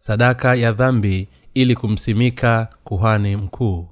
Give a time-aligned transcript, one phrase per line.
[0.00, 3.88] sadaka ya dhambi ili kumsimika kuhani mkuu.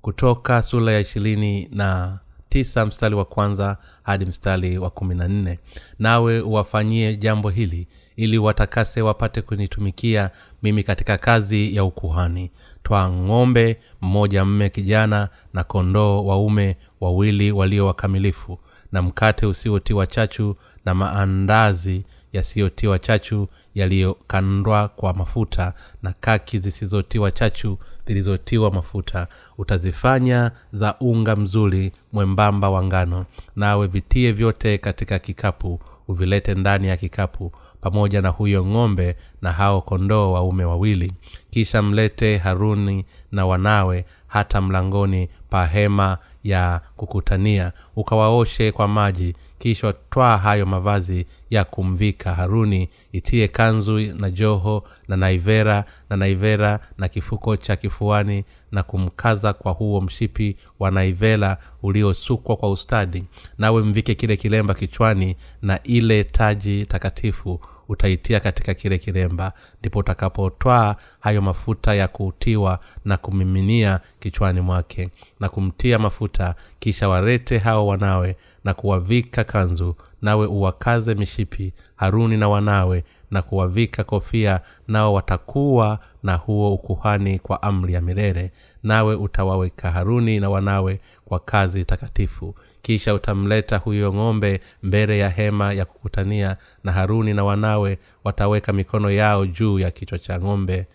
[0.00, 5.58] Kutoka sura ya ishirini na tisa mstari wa kwanza hadi mstari wa kumi na nne.
[5.98, 10.30] Nawe uwafanyie jambo hili ili watakase wapate kunitumikia
[10.62, 12.50] mimi katika kazi ya ukuhani.
[12.82, 18.58] Twa ng'ombe mmoja mme kijana na kondoo waume wawili walio wakamilifu
[18.92, 27.78] na mkate usiotiwa chachu na maandazi yasiyotiwa chachu yaliyokandwa kwa mafuta na kaki zisizotiwa chachu
[28.06, 29.26] zilizotiwa mafuta.
[29.58, 36.96] Utazifanya za unga mzuri mwembamba wa ngano nawe vitie vyote katika kikapu uvilete ndani ya
[36.96, 41.12] kikapu pamoja na huyo ng'ombe na hao kondoo waume wawili.
[41.50, 49.92] Kisha mlete haruni na wanawe hata mlangoni pa hema ya kukutania ukawaoshe kwa maji kisha
[49.92, 57.08] twaa hayo mavazi ya kumvika haruni itie kanzu na joho na naivera na naivera na
[57.08, 63.24] kifuko cha kifuani na kumkaza kwa huo mshipi wa naivela uliosukwa kwa ustadi.
[63.58, 69.52] Nawe mvike kile kilemba kichwani na ile taji takatifu utaitia katika kile kilemba.
[69.80, 75.08] Ndipo utakapotwaa hayo mafuta ya kutiwa na kumiminia kichwani mwake
[75.40, 82.48] na kumtia mafuta kisha warete hao wanawe na kuwavika kanzu nawe uwakaze mishipi haruni na
[82.48, 88.52] wanawe na kuwavika kofia nao watakuwa na huo ukuhani kwa amri ya milele.
[88.82, 92.54] Nawe utawaweka haruni na wanawe kwa kazi takatifu.
[92.82, 99.10] Kisha utamleta huyo ng'ombe mbele ya hema ya kukutania na haruni na wanawe wataweka mikono
[99.10, 100.86] yao juu ya kichwa cha ng'ombe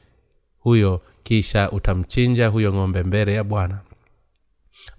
[0.59, 3.79] huyo kisha utamchinja huyo ng'ombe mbele ya bwana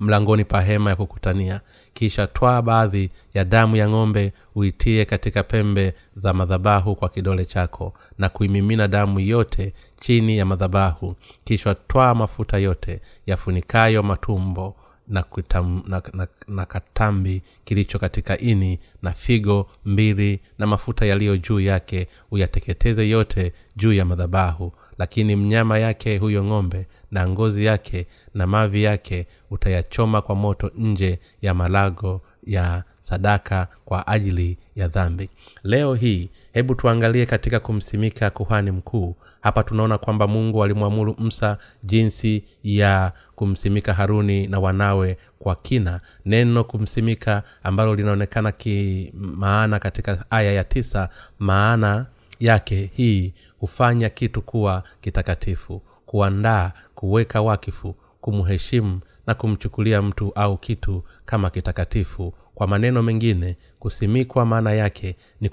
[0.00, 1.60] mlangoni pa hema ya kukutania.
[1.94, 7.94] Kisha twaa baadhi ya damu ya ng'ombe uitie katika pembe za madhabahu kwa kidole chako
[8.18, 11.16] na kuimimina damu yote chini ya madhabahu.
[11.44, 14.76] Kisha twaa mafuta yote yafunikayo matumbo
[15.08, 21.36] na, kutam, na, na, na katambi kilicho katika ini na figo mbili na mafuta yaliyo
[21.36, 28.06] juu yake uyateketeze yote juu ya madhabahu lakini mnyama yake huyo ng'ombe na ngozi yake
[28.34, 35.30] na mavi yake utayachoma kwa moto nje ya malago ya sadaka kwa ajili ya dhambi.
[35.62, 39.16] Leo hii hebu tuangalie katika kumsimika kuhani mkuu.
[39.40, 46.00] Hapa tunaona kwamba mungu alimwamuru msa jinsi ya kumsimika haruni na wanawe kwa kina.
[46.24, 52.06] Neno kumsimika ambalo linaonekana kimaana katika aya ya tisa maana
[52.40, 61.04] yake hii hufanya kitu kuwa kitakatifu kuandaa kuweka wakifu kumheshimu na kumchukulia mtu au kitu
[61.24, 62.34] kama kitakatifu.
[62.54, 65.48] Kwa maneno mengine kusimikwa maana yake ni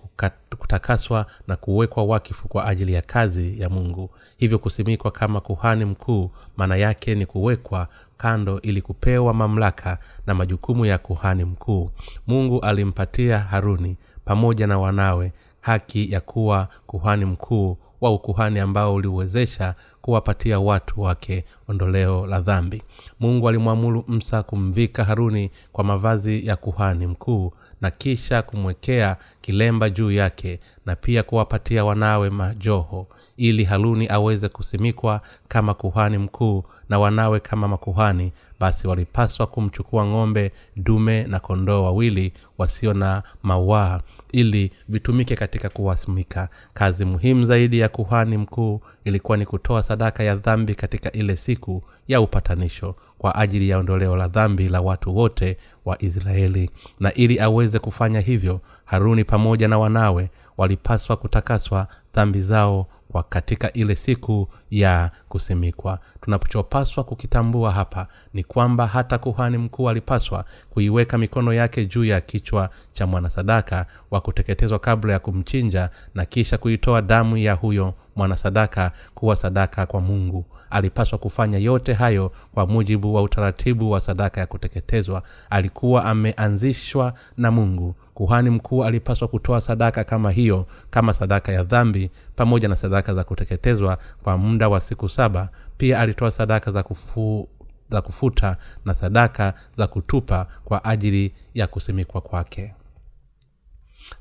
[0.58, 4.10] kutakaswa na kuwekwa wakifu kwa ajili ya kazi ya mungu.
[4.38, 7.88] Hivyo kusimikwa kama kuhani mkuu maana yake ni kuwekwa
[8.18, 11.92] kando ili kupewa mamlaka na majukumu ya kuhani mkuu.
[12.28, 19.76] Mungu alimpatia haruni pamoja na wanawe haki ya kuwa kuhani mkuu wa ukuhani ambao uliuwezesha
[20.02, 22.84] kuwapatia watu wake ondoleo la dhambi.
[23.20, 30.12] Mungu alimwamuru msa kumvika haruni kwa mavazi ya kuhani mkuu na kisha kumwekea kilemba juu
[30.12, 33.08] yake na pia kuwapatia wanawe majoho
[33.38, 40.52] ili haruni aweze kusimikwa kama kuhani mkuu na wanawe kama makuhani basi walipaswa kumchukua ng'ombe
[40.76, 44.00] dume na kondoo wawili wasio na mawaa
[44.32, 50.36] ili vitumike katika kuwasimika kazi muhimu zaidi ya kuhani mkuu ilikuwa ni kutoa sadaka ya
[50.36, 55.58] dhambi katika ile siku ya upatanisho kwa ajili ya ondoleo la dhambi la watu wote
[55.86, 56.70] wa israeli.
[57.00, 63.74] Na ili aweze kufanya hivyo haruni pamoja na wanawe walipaswa kutakaswa dhambi zao kwa katika
[63.74, 66.00] ile siku ya kusimikwa.
[66.22, 72.70] Tunachopaswa kukitambua hapa ni kwamba hata kuhani mkuu alipaswa kuiweka mikono yake juu ya kichwa
[72.94, 79.36] cha mwanasadaka wa kuteketezwa kabla ya kumchinja na kisha kuitoa damu ya huyo mwanasadaka kuwa
[79.36, 80.46] sadaka kwa mungu.
[80.70, 85.24] Alipaswa kufanya yote hayo kwa mujibu wa utaratibu wa sadaka ya kuteketezwa.
[85.50, 92.12] Alikuwa ameanzishwa na mungu kuhani mkuu alipaswa kutoa sadaka kama hiyo kama sadaka ya dhambi
[92.36, 95.50] pamoja na sadaka za kuteketezwa kwa muda wa siku saba.
[95.78, 97.48] Pia alitoa sadaka za kufu,
[97.92, 102.74] za kufuta na sadaka za kutupa kwa ajili ya kusimikwa kwake.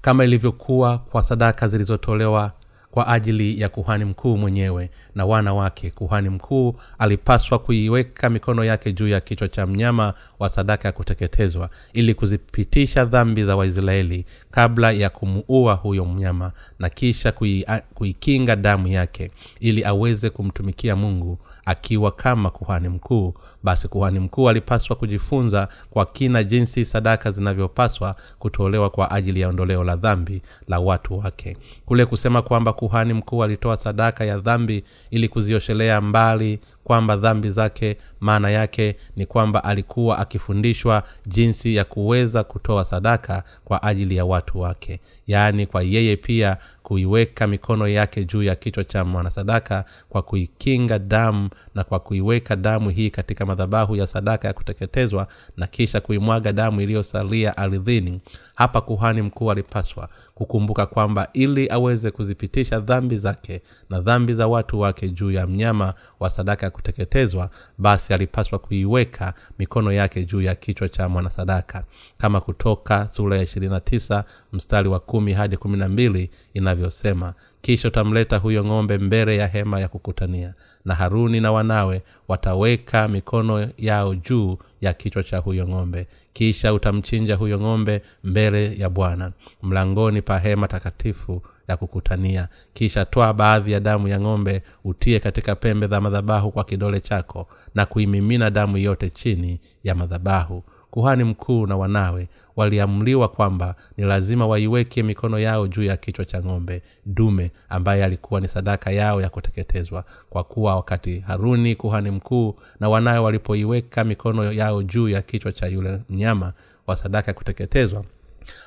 [0.00, 2.52] Kama ilivyokuwa kwa sadaka zilizotolewa
[2.90, 5.90] kwa ajili ya kuhani mkuu mwenyewe na wana wake.
[5.90, 11.70] Kuhani mkuu alipaswa kuiweka mikono yake juu ya kichwa cha mnyama wa sadaka ya kuteketezwa
[11.92, 18.88] ili kuzipitisha dhambi za waisraeli kabla ya kumuua huyo mnyama na kisha kui, kuikinga damu
[18.88, 23.34] yake ili aweze kumtumikia mungu akiwa kama kuhani mkuu.
[23.62, 29.84] Basi kuhani mkuu alipaswa kujifunza kwa kina jinsi sadaka zinavyopaswa kutolewa kwa ajili ya ondoleo
[29.84, 31.56] la dhambi la watu wake.
[31.86, 36.60] Kule kusema kwamba kuhani mkuu alitoa sadaka ya dhambi ili kuzioshelea mbali
[36.90, 43.82] kwamba dhambi zake maana yake ni kwamba alikuwa akifundishwa jinsi ya kuweza kutoa sadaka kwa
[43.82, 45.00] ajili ya watu wake.
[45.26, 51.48] Yaani kwa yeye pia kuiweka mikono yake juu ya kichwa cha mwanasadaka kwa kuikinga damu
[51.74, 55.26] na kwa kuiweka damu hii katika madhabahu ya sadaka ya kuteketezwa
[55.56, 58.20] na kisha kuimwaga damu iliyosalia ardhini
[58.60, 64.80] hapa kuhani mkuu alipaswa kukumbuka kwamba ili aweze kuzipitisha dhambi zake na dhambi za watu
[64.80, 70.54] wake juu ya mnyama wa sadaka ya kuteketezwa basi alipaswa kuiweka mikono yake juu ya
[70.54, 71.84] kichwa cha mwanasadaka.
[72.18, 77.88] Kama kutoka sura ya ishirini tisa mstari wa kumi hadi kumi na mbili inavyosema kisha
[77.88, 80.54] utamleta huyo ng'ombe mbele ya hema ya kukutania
[80.84, 86.06] na haruni na wanawe wataweka mikono yao juu ya kichwa cha huyo ng'ombe.
[86.32, 89.32] Kisha utamchinja huyo ng'ombe mbele ya bwana.
[89.62, 92.48] Mlangoni pa hema takatifu ya kukutania.
[92.74, 97.48] Kisha twaa baadhi ya damu ya ng'ombe utie katika pembe za madhabahu kwa kidole chako
[97.74, 104.46] na kuimimina damu yote chini ya madhabahu kuhani mkuu na wanawe waliamliwa kwamba ni lazima
[104.46, 109.28] waiweke mikono yao juu ya kichwa cha ng'ombe dume ambaye alikuwa ni sadaka yao ya
[109.28, 110.04] kuteketezwa.
[110.30, 115.66] Kwa kuwa wakati haruni kuhani mkuu na wanawe walipoiweka mikono yao juu ya kichwa cha
[115.66, 116.52] yule mnyama
[116.86, 118.04] wa sadaka ya kuteketezwa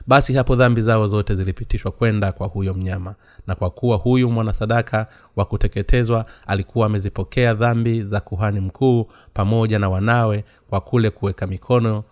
[0.08, 3.16] basi hapo dhambi zao zote zilipitishwa kwenda kwa huyo mnyama.
[3.48, 9.90] Na kwa kuwa huyu mwanasadaka wa kuteketezwa alikuwa amezipokea dhambi za kuhani mkuu pamoja na
[9.90, 12.04] wanawe kwa kule kuweka mikono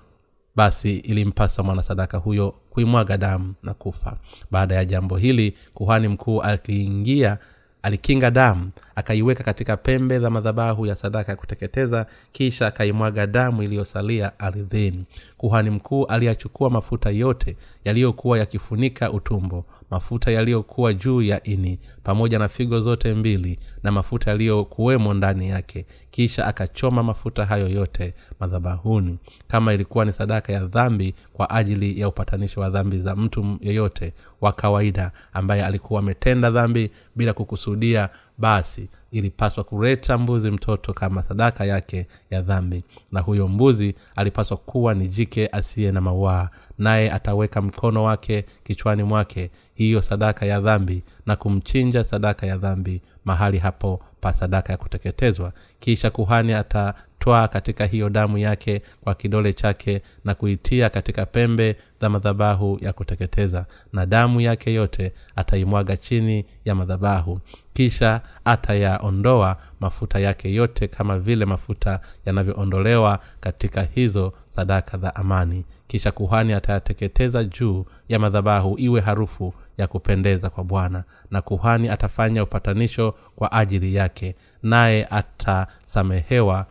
[0.55, 4.17] basi ilimpasa mwanasadaka huyo kuimwaga damu na kufa.
[4.51, 7.37] Baada ya jambo hili kuhani mkuu akiingia
[7.83, 8.71] alikinga damu
[9.01, 15.05] akaiweka katika pembe za madhabahu ya sadaka ya kuteketeza kisha akaimwaga damu iliyosalia ardhini.
[15.37, 22.47] Kuhani mkuu aliyachukua mafuta yote yaliyokuwa yakifunika utumbo mafuta yaliyokuwa juu ya ini pamoja na
[22.47, 25.85] figo zote mbili na mafuta yaliyokuwemo ndani yake.
[26.11, 29.17] Kisha akachoma mafuta hayo yote madhabahuni.
[29.47, 34.13] Kama ilikuwa ni sadaka ya dhambi kwa ajili ya upatanisho wa dhambi za mtu yeyote
[34.41, 38.09] wa kawaida ambaye alikuwa ametenda dhambi bila kukusudia
[38.41, 42.83] basi ilipaswa kuleta mbuzi mtoto kama sadaka yake ya dhambi.
[43.11, 49.03] Na huyo mbuzi alipaswa kuwa ni jike asiye na mawaa naye ataweka mkono wake kichwani
[49.03, 54.77] mwake hiyo sadaka ya dhambi na kumchinja sadaka ya dhambi mahali hapo pa sadaka ya
[54.77, 55.53] kuteketezwa.
[55.79, 62.09] Kisha kuhani atatwaa katika hiyo damu yake kwa kidole chake na kuitia katika pembe za
[62.09, 67.39] madhabahu ya kuteketeza na damu yake yote ataimwaga chini ya madhabahu
[67.73, 75.65] kisha atayaondoa mafuta yake yote kama vile mafuta yanavyoondolewa katika hizo sadaka za amani.
[75.87, 81.03] Kisha kuhani atayateketeza juu ya madhabahu iwe harufu ya kupendeza kwa bwana.
[81.31, 86.65] Na kuhani atafanya upatanisho kwa ajili yake naye atasamehewa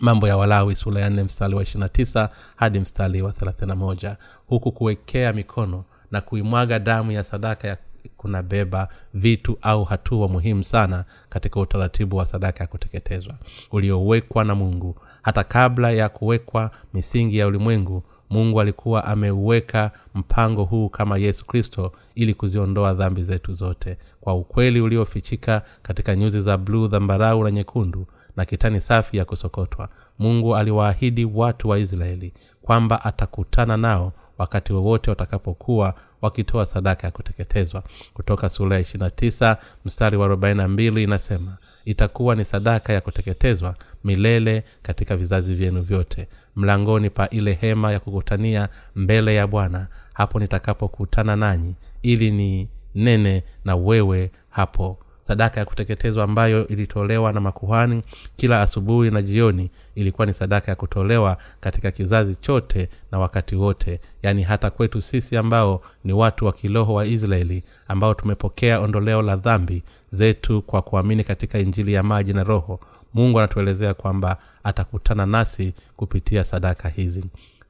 [0.00, 4.16] mambo ya walawi sura ya nne mstari wa ishirina tisa hadi mstari wa thelathina moja.
[4.46, 7.76] Huku kuwekea mikono na kuimwaga damu ya sadaka ya
[8.16, 13.34] kunabeba vitu au hatua muhimu sana katika utaratibu wa sadaka ya kuteketezwa.
[13.72, 14.96] Uliowekwa na mungu.
[15.22, 21.92] Hata kabla ya kuwekwa misingi ya ulimwengu mungu alikuwa ameuweka mpango huu kama yesu kristo
[22.14, 23.98] ili kuziondoa dhambi zetu zote.
[24.20, 28.06] Kwa ukweli uliofichika katika nyuzi za bluu dhambarau na nyekundu
[28.36, 32.32] na kitani safi ya kusokotwa mungu aliwaahidi watu wa israeli
[32.62, 37.82] kwamba atakutana nao wakati wowote watakapokuwa wakitoa sadaka ya kuteketezwa.
[38.14, 43.00] Kutoka sura ya ishirina tisa mstari wa arobaini na mbili inasema itakuwa ni sadaka ya
[43.00, 43.74] kuteketezwa
[44.04, 46.28] milele katika vizazi vyenu vyote.
[46.56, 53.42] Mlangoni pa ile hema ya kukutania mbele ya bwana hapo nitakapokutana nanyi ili ni nene
[53.64, 58.02] na wewe hapo sadaka ya kuteketezwa ambayo ilitolewa na makuhani
[58.36, 64.00] kila asubuhi na jioni ilikuwa ni sadaka ya kutolewa katika kizazi chote na wakati wote.
[64.22, 69.36] Yaani hata kwetu sisi ambao ni watu wa kiroho wa israeli ambao tumepokea ondoleo la
[69.36, 72.80] dhambi zetu kwa kuamini katika injili ya maji na roho
[73.14, 77.24] mungu anatuelezea kwamba atakutana nasi kupitia sadaka hizi.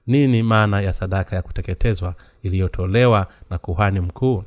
[0.06, 4.44] Nini maana ya sadaka ya kuteketezwa iliyotolewa na kuhani mkuu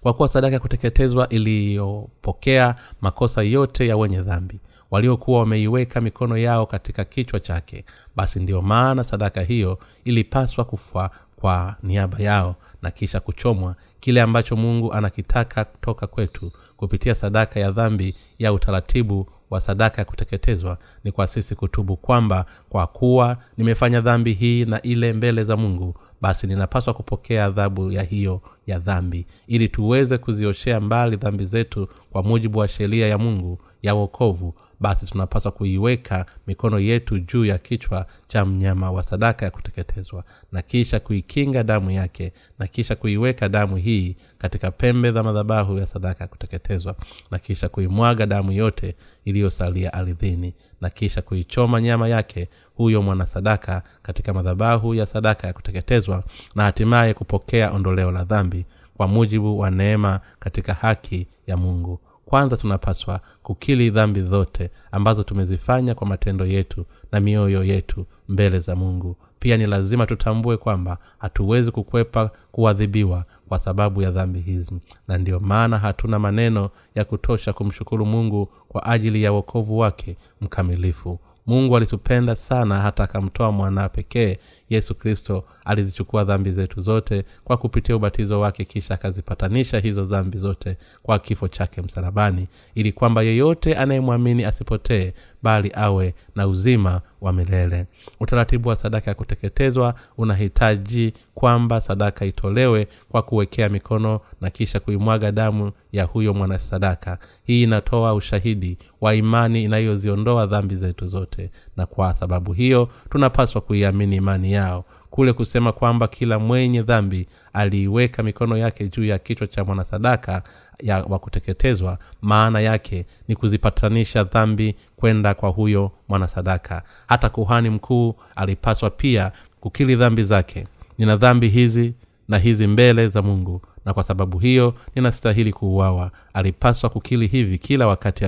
[0.00, 6.66] kwa kuwa sadaka ya kuteketezwa iliyopokea makosa yote ya wenye dhambi waliokuwa wameiweka mikono yao
[6.66, 7.84] katika kichwa chake
[8.16, 14.56] basi ndiyo maana sadaka hiyo ilipaswa kufa kwa niaba yao na kisha kuchomwa kile ambacho
[14.56, 20.78] mungu anakitaka toka kwetu kupitia sadaka ya dhambi ya utaratibu wa sadaka ya kuteketezwa.
[21.04, 25.94] Ni kwa sisi kutubu kwamba kwa kuwa nimefanya dhambi hii na ile mbele za mungu
[26.20, 29.26] basi ninapaswa kupokea adhabu ya hiyo ya dhambi.
[29.46, 35.06] Ili tuweze kuzioshea mbali dhambi zetu kwa mujibu wa sheria ya mungu ya wokovu basi
[35.06, 40.24] tunapaswa kuiweka mikono yetu juu ya kichwa cha mnyama wa sadaka ya kuteketezwa.
[40.52, 45.86] Na kisha kuikinga damu yake na kisha kuiweka damu hii katika pembe za madhabahu ya
[45.86, 46.96] sadaka ya kuteketezwa.
[47.30, 50.54] Na kisha kuimwaga damu yote iliyosalia ardhini.
[50.80, 57.14] Na kisha kuichoma nyama yake huyo mwanasadaka katika madhabahu ya sadaka ya kuteketezwa na hatimaye
[57.14, 58.66] kupokea ondoleo la dhambi
[58.96, 65.94] kwa mujibu wa neema katika haki ya mungu kwanza tunapaswa kukili dhambi zote ambazo tumezifanya
[65.94, 69.16] kwa matendo yetu na mioyo yetu mbele za mungu.
[69.38, 74.80] Pia ni lazima tutambue kwamba hatuwezi kukwepa kuadhibiwa kwa sababu ya dhambi hizi.
[75.08, 81.18] Na ndiyo maana hatuna maneno ya kutosha kumshukuru mungu kwa ajili ya wokovu wake mkamilifu.
[81.46, 84.38] Mungu alitupenda sana hata akamtoa mwana pekee
[84.70, 90.76] yesu kristo alizichukua dhambi zetu zote kwa kupitia ubatizo wake kisha akazipatanisha hizo dhambi zote
[91.02, 97.86] kwa kifo chake msalabani ili kwamba yeyote anayemwamini asipotee bali awe na uzima wa milele.
[98.20, 105.32] Utaratibu wa sadaka ya kuteketezwa unahitaji kwamba sadaka itolewe kwa kuwekea mikono na kisha kuimwaga
[105.32, 107.18] damu ya huyo mwanasadaka.
[107.44, 114.16] Hii inatoa ushahidi wa imani inayoziondoa dhambi zetu zote na kwa sababu hiyo tunapaswa kuiamini
[114.16, 119.64] imani yao kule kusema kwamba kila mwenye dhambi aliiweka mikono yake juu ya kichwa cha
[119.64, 120.42] mwanasadaka
[120.82, 121.98] ya wa kuteketezwa.
[122.22, 126.82] Maana yake ni kuzipatanisha dhambi kwenda kwa huyo mwanasadaka.
[127.06, 130.66] Hata kuhani mkuu alipaswa pia kukili dhambi zake.
[130.98, 131.94] Nina dhambi hizi
[132.28, 136.10] na hizi mbele za mungu na kwa sababu hiyo ninastahili kuuawa.
[136.34, 138.24] Alipaswa kukili hivi kila wakati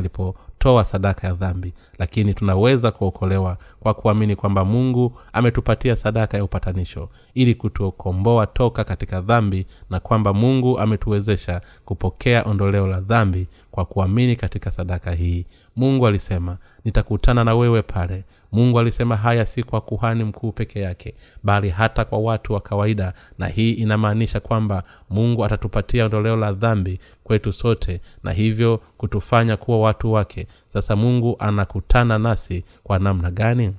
[0.58, 7.08] alipotoa sadaka ya dhambi lakini tunaweza kuokolewa kwa kuamini kwamba mungu ametupatia sadaka ya upatanisho
[7.34, 14.36] ili kutukomboa toka katika dhambi na kwamba mungu ametuwezesha kupokea ondoleo la dhambi kwa kuamini
[14.36, 15.46] katika sadaka hii.
[15.76, 21.14] Mungu alisema nitakutana na wewe pale mungu alisema haya si kwa kuhani mkuu peke yake
[21.42, 27.00] bali hata kwa watu wa kawaida na hii inamaanisha kwamba mungu atatupatia ondoleo la dhambi
[27.24, 30.46] kwetu sote na hivyo kutufanya kuwa watu wake.
[30.72, 33.74] Sasa mungu anakutana nasi kwa namna gani?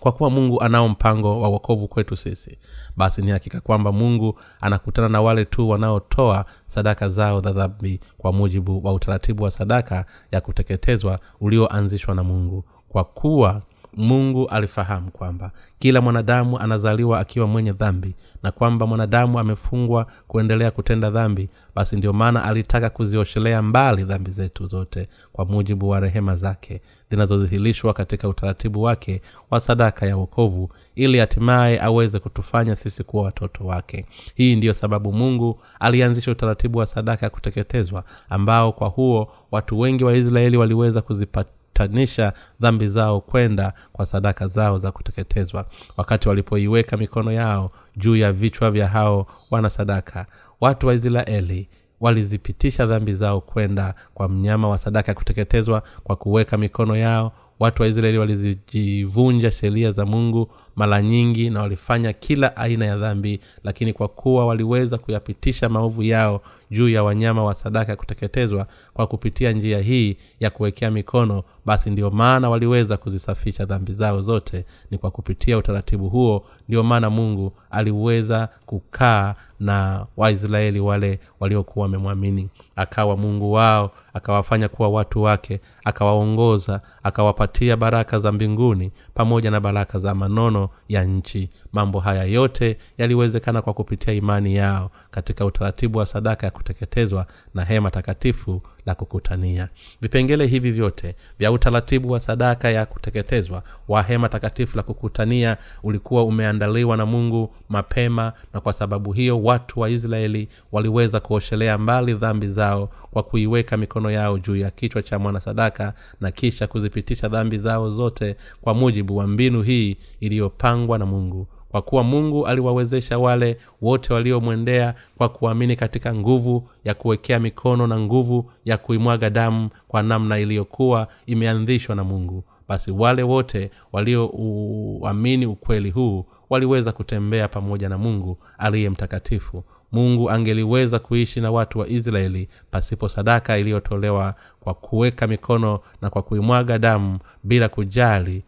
[0.00, 2.58] Kwa kuwa mungu anao mpango wa wokovu kwetu sisi
[2.96, 8.32] basi ni hakika kwamba mungu anakutana na wale tu wanaotoa sadaka zao za dhambi kwa
[8.32, 12.64] mujibu wa utaratibu wa sadaka ya kuteketezwa ulioanzishwa na mungu.
[12.88, 13.62] Kwa kuwa
[13.96, 21.10] mungu alifahamu kwamba kila mwanadamu anazaliwa akiwa mwenye dhambi na kwamba mwanadamu amefungwa kuendelea kutenda
[21.10, 26.80] dhambi basi ndio maana alitaka kuzioshelea mbali dhambi zetu zote kwa mujibu wa rehema zake
[27.10, 33.64] zinazodhihirishwa katika utaratibu wake wa sadaka ya wokovu ili hatimaye aweze kutufanya sisi kuwa watoto
[33.66, 34.06] wake.
[34.34, 40.04] Hii ndiyo sababu mungu alianzisha utaratibu wa sadaka ya kuteketezwa ambao kwa huo watu wengi
[40.04, 45.66] wa israeli waliweza kuzipata kupatanisha dhambi zao kwenda kwa sadaka zao za kuteketezwa.
[45.96, 50.26] Wakati walipoiweka mikono yao juu ya vichwa vya hao wana sadaka
[50.60, 51.68] watu wa israeli
[52.00, 57.32] walizipitisha dhambi zao kwenda kwa mnyama wa sadaka ya kuteketezwa kwa kuweka mikono yao.
[57.58, 63.40] Watu wa israeli walizijivunja sheria za mungu mara nyingi na walifanya kila aina ya dhambi
[63.64, 69.06] lakini kwa kuwa waliweza kuyapitisha maovu yao juu ya wanyama wa sadaka ya kuteketezwa kwa
[69.06, 74.64] kupitia njia hii ya kuwekea mikono basi ndiyo maana waliweza kuzisafisha dhambi zao zote.
[74.90, 82.48] Ni kwa kupitia utaratibu huo ndiyo maana mungu aliweza kukaa na waisraeli wale waliokuwa wamemwamini.
[82.76, 89.98] Akawa mungu wao akawafanya kuwa watu wake akawaongoza akawapatia baraka za mbinguni pamoja na baraka
[89.98, 91.50] za manono ya nchi.
[91.72, 97.64] Mambo haya yote yaliwezekana kwa kupitia imani yao katika utaratibu wa sadaka ya kuteketezwa na
[97.64, 99.68] hema takatifu la kukutania.
[100.00, 106.24] Vipengele hivi vyote vya utaratibu wa sadaka ya kuteketezwa wa hema takatifu la kukutania ulikuwa
[106.24, 112.48] umeandaliwa na mungu mapema na kwa sababu hiyo watu wa israeli waliweza kuoshelea mbali dhambi
[112.48, 117.90] zao kwa kuiweka mikono yao juu ya kichwa cha mwanasadaka na kisha kuzipitisha dhambi zao
[117.90, 121.46] zote kwa mujibu wa mbinu hii iliyopangwa na mungu
[121.78, 128.00] kwa kuwa mungu aliwawezesha wale wote waliomwendea kwa kuamini katika nguvu ya kuwekea mikono na
[128.00, 132.44] nguvu ya kuimwaga damu kwa namna iliyokuwa imeanzishwa na mungu.
[132.68, 139.64] Basi wale wote waliouamini ukweli huu waliweza kutembea pamoja na mungu aliye mtakatifu.
[139.92, 146.22] Mungu angeliweza kuishi na watu wa israeli pasipo sadaka iliyotolewa kwa kuweka mikono na kwa
[146.22, 148.44] kuimwaga damu bila kujali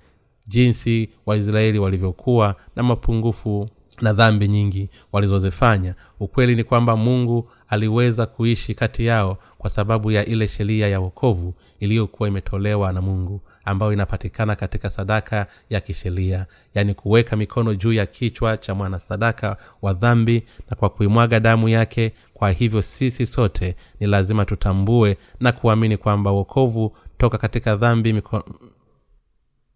[0.50, 3.68] jinsi waisraeli walivyokuwa na mapungufu
[4.00, 5.94] na dhambi nyingi walizozifanya.
[6.20, 11.54] Ukweli ni kwamba mungu aliweza kuishi kati yao kwa sababu ya ile sheria ya wokovu
[11.80, 16.46] iliyokuwa imetolewa na mungu ambayo inapatikana katika sadaka ya kisheria.
[16.74, 22.12] Yaani kuweka mikono juu ya kichwa cha mwanasadaka wa dhambi na kwa kuimwaga damu yake.
[22.34, 28.44] Kwa hivyo sisi sote ni lazima tutambue na kuamini kwamba wokovu toka katika dhambi miko,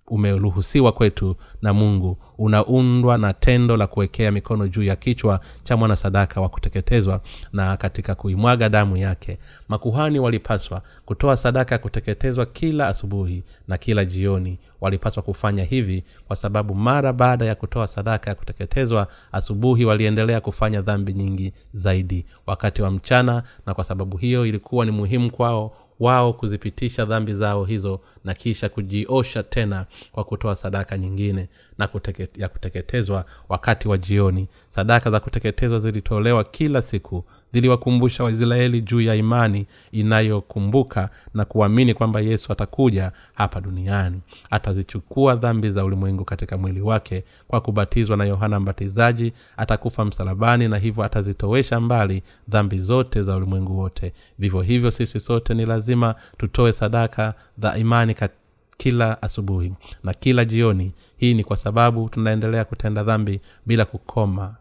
[0.07, 2.17] umeruhusiwa kwetu na mungu.
[2.39, 7.21] Unaundwa na tendo la kuwekea mikono juu ya kichwa cha mwanasadaka wa kuteketezwa
[7.53, 9.39] na katika kuimwaga damu yake.
[9.69, 14.59] Makuhani walipaswa kutoa sadaka ya kuteketezwa kila asubuhi na kila jioni.
[14.81, 20.81] Walipaswa kufanya hivi kwa sababu mara baada ya kutoa sadaka ya kuteketezwa asubuhi waliendelea kufanya
[20.83, 22.27] dhambi nyingi zaidi.
[22.47, 27.65] Wakati wa mchana na kwa sababu hiyo ilikuwa ni muhimu kwao wao kuzipitisha dhambi zao
[27.65, 33.99] hizo na kisha kujiosha tena kwa kutoa sadaka nyingine na kuteke, ya kuteketezwa wakati wa
[33.99, 34.49] jioni.
[34.71, 42.21] Sadaka za kuteketezwa zilitolewa kila siku ziliwakumbusha waisraeli juu ya imani inayokumbuka na kuamini kwamba
[42.21, 44.21] yesu atakuja hapa duniani.
[44.51, 49.33] Atazichukua dhambi za ulimwengu katika mwili wake kwa kubatizwa na yohana mbatizaji.
[49.57, 54.13] Atakufa msalabani na hivyo atazitowesha mbali dhambi zote za ulimwengu wote.
[54.39, 58.31] Vivyo hivyo sisi sote ni lazima tutoe sadaka za imani kat
[58.77, 59.73] kila asubuhi
[60.05, 60.93] na kila jioni.
[61.17, 64.55] Hii ni kwa sababu tunaendelea kutenda dhambi bila kukoma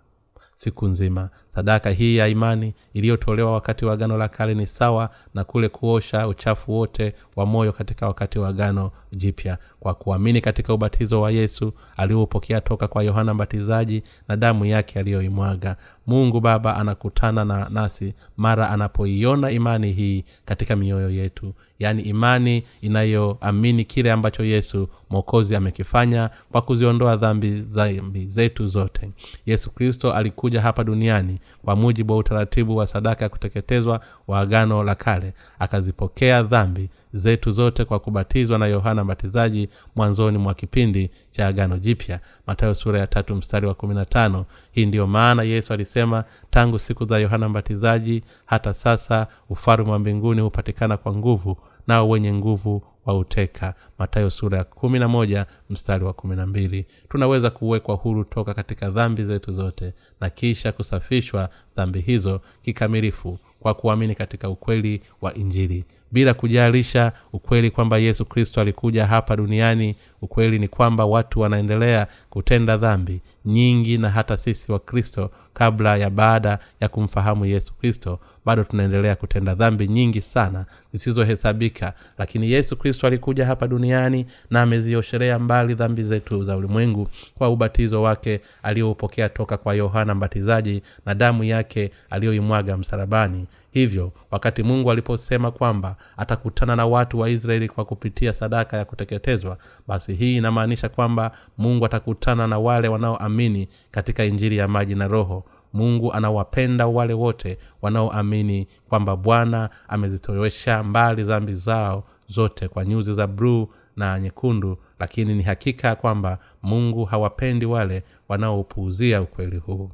[0.56, 5.44] siku nzima sadaka hii ya imani iliyotolewa wakati wa gano la kale ni sawa na
[5.44, 9.58] kule kuosha uchafu wote wa moyo katika wakati wa gano jipya.
[9.80, 15.76] Kwa kuamini katika ubatizo wa yesu aliopokea toka kwa yohana mbatizaji na damu yake aliyoimwaga.
[16.08, 21.54] Mungu baba anakutana na nasi mara anapoiona imani hii katika mioyo yetu.
[21.80, 29.10] Yaani imani inayoamini kile ambacho yesu mwokozi amekifanya kwa kuziondoa dhambi dhambi zetu zote.
[29.46, 34.84] Yesu kristo alikuja hapa duniani kwa mujibu wa utaratibu wa sadaka ya kuteketezwa wa agano
[34.84, 41.48] la kale akazipokea dhambi zetu zote kwa kubatizwa na yohana mbatizaji mwanzoni mwa kipindi cha
[41.48, 42.20] agano jipya.
[42.48, 44.46] Matayo sura ya tatu mstari wa kumi na tano.
[44.72, 50.42] Hii ndiyo maana yesu alisema tangu siku za yohana mbatizaji hata sasa ufalme wa mbinguni
[50.42, 56.14] hupatikana kwa nguvu nao wenye nguvu wauteka matayo sura ya kumi na moja mstari wa
[56.14, 56.86] kumi na mbili.
[57.10, 63.74] Tunaweza kuwekwa huru toka katika dhambi zetu zote na kisha kusafishwa dhambi hizo kikamilifu kwa
[63.74, 65.86] kuamini katika ukweli wa injili.
[66.12, 72.78] Bila kujalisha ukweli kwamba yesu kristo alikuja hapa duniani ukweli ni kwamba watu wanaendelea kutenda
[72.78, 78.64] dhambi nyingi na hata sisi wa kristo kabla ya baada ya kumfahamu yesu kristo bado
[78.64, 81.94] tunaendelea kutenda dhambi nyingi sana zisizohesabika.
[82.18, 88.02] Lakini yesu kristo alikuja hapa duniani na ameziosherea mbali dhambi zetu za ulimwengu kwa ubatizo
[88.02, 93.46] wake aliyoupokea toka kwa yohana mbatizaji na damu yake aliyoimwaga msalabani.
[93.72, 99.58] Hivyo wakati mungu aliposema kwamba atakutana na watu wa israeli kwa kupitia sadaka ya kuteketezwa
[99.88, 105.46] basi hii inamaanisha kwamba mungu atakutana na wale wanaoamini katika injili ya maji na roho
[105.74, 113.28] mungu anawapenda wale wote wanaoamini kwamba bwana amezitowesha mbali dhambi zao zote kwa nyuzi za
[113.28, 119.92] bruu na nyekundu lakini ni hakika kwamba mungu hawapendi wale wanaopuuzia ukweli huu.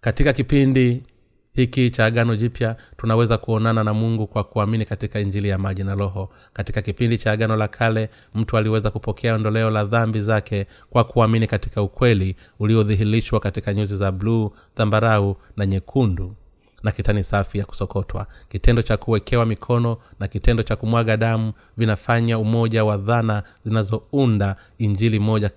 [0.00, 1.02] Katika kipindi
[1.58, 5.94] hiki cha agano jipya tunaweza kuonana na mungu kwa kuamini katika injili ya maji na
[5.94, 6.30] roho.
[6.52, 11.46] Katika kipindi cha agano la kale mtu aliweza kupokea ondoleo la dhambi zake kwa kuamini
[11.46, 16.34] katika ukweli uliodhihirishwa katika nyuzi za bluu dhambarau na nyekundu.
[16.82, 18.26] Na kitani safi ya kusokotwa.
[18.48, 25.18] Kitendo cha kuwekewa mikono na kitendo cha kumwaga damu vinafanya umoja wa dhana zinazounda injili
[25.18, 25.50] moja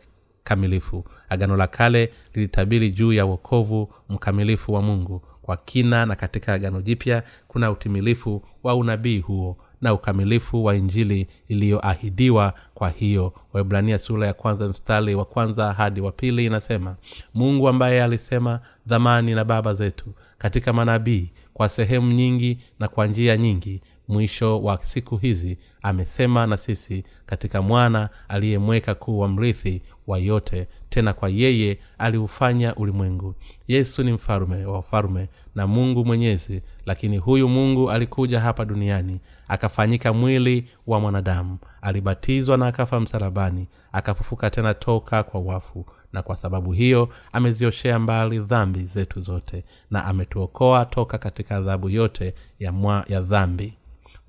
[0.43, 1.05] kamilifu.
[1.29, 6.81] Agano la kale lilitabiri juu ya wokovu mkamilifu wa mungu kwa kina na katika agano
[6.81, 12.53] jipya kuna utimilifu wa unabii huo na ukamilifu wa injili iliyoahidiwa.
[12.73, 16.95] Kwa hiyo waibrania sura ya kwanza mstari wa kwanza hadi wa pili inasema
[17.33, 23.37] mungu ambaye alisema dhamani na baba zetu katika manabii kwa sehemu nyingi na kwa njia
[23.37, 30.67] nyingi mwisho wa siku hizi amesema na sisi katika mwana aliyemweka kuwa mrithi wa yote
[30.89, 33.35] tena kwa yeye aliufanya ulimwengu.
[33.67, 40.13] Yesu ni mfalume wa ufalume na mungu mwenyezi lakini huyu mungu alikuja hapa duniani akafanyika
[40.13, 41.57] mwili wa mwanadamu.
[41.81, 48.39] Alibatizwa na akafa msalabani akafufuka tena toka kwa wafu na kwa sababu hiyo amezioshea mbali
[48.39, 53.73] dhambi zetu zote na ametuokoa toka katika adhabu yote ya, mwa, ya dhambi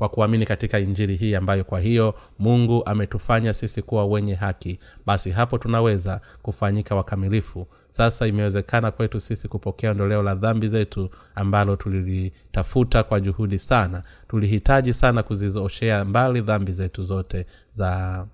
[0.02, 4.78] kwa kuamini katika injili hii ambayo kwa hiyo mungu ametufanya sisi kuwa wenye haki.
[5.06, 7.66] Basi hapo tunaweza kufanyika wakamilifu.
[7.90, 14.02] Sasa imewezekana kwetu sisi kupokea ondoleo la dhambi zetu ambalo tulilitafuta kwa juhudi sana.
[14.28, 18.26] Tulihitaji sana kuzizooshea mbali dhambi zetu zote za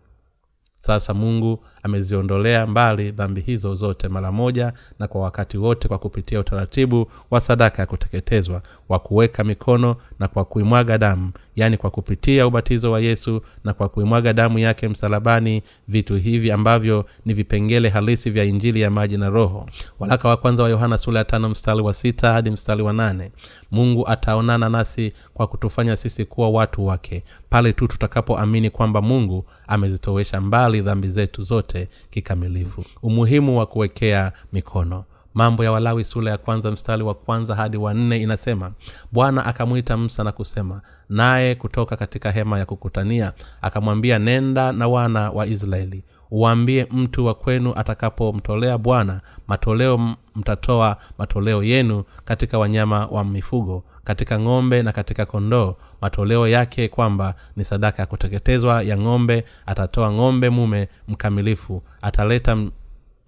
[0.78, 6.40] sasa mungu ameziondolea mbali dhambi hizo zote mara moja na kwa wakati wote kwa kupitia
[6.40, 12.46] utaratibu wa sadaka ya kuteketezwa wa kuweka mikono na kwa kuimwaga damu yaani kwa kupitia
[12.46, 18.30] ubatizo wa yesu na kwa kuimwaga damu yake msalabani vitu hivi ambavyo ni vipengele halisi
[18.30, 19.66] vya injili ya maji na roho.
[19.98, 23.32] Waraka wa kwanza wa yohana sula ya tano mstari wa sita hadi mstari wa nane.
[23.70, 30.40] Mungu ataonana nasi kwa kutufanya sisi kuwa watu wake pale tu tutakapoamini kwamba mungu amezitowesha
[30.40, 31.67] mbali dhambi zetu zote
[32.10, 32.84] kikamilifu.
[33.02, 35.04] Umuhimu wa kuwekea mikono.
[35.34, 38.72] Mambo ya walawi sura ya kwanza mstari wa kwanza hadi wa nne inasema
[39.12, 45.30] bwana akamwita msa na kusema naye kutoka katika hema ya kukutania akamwambia nenda na wana
[45.30, 53.24] wa israeli uwaambie mtu wa kwenu atakapomtolea bwana matoleo mtatoa matoleo yenu katika wanyama wa
[53.24, 59.44] mifugo katika ng'ombe na katika kondoo matoleo yake kwamba ni sadaka ya kuteketezwa ya ng'ombe
[59.66, 62.56] atatoa ng'ombe mume mkamilifu ataleta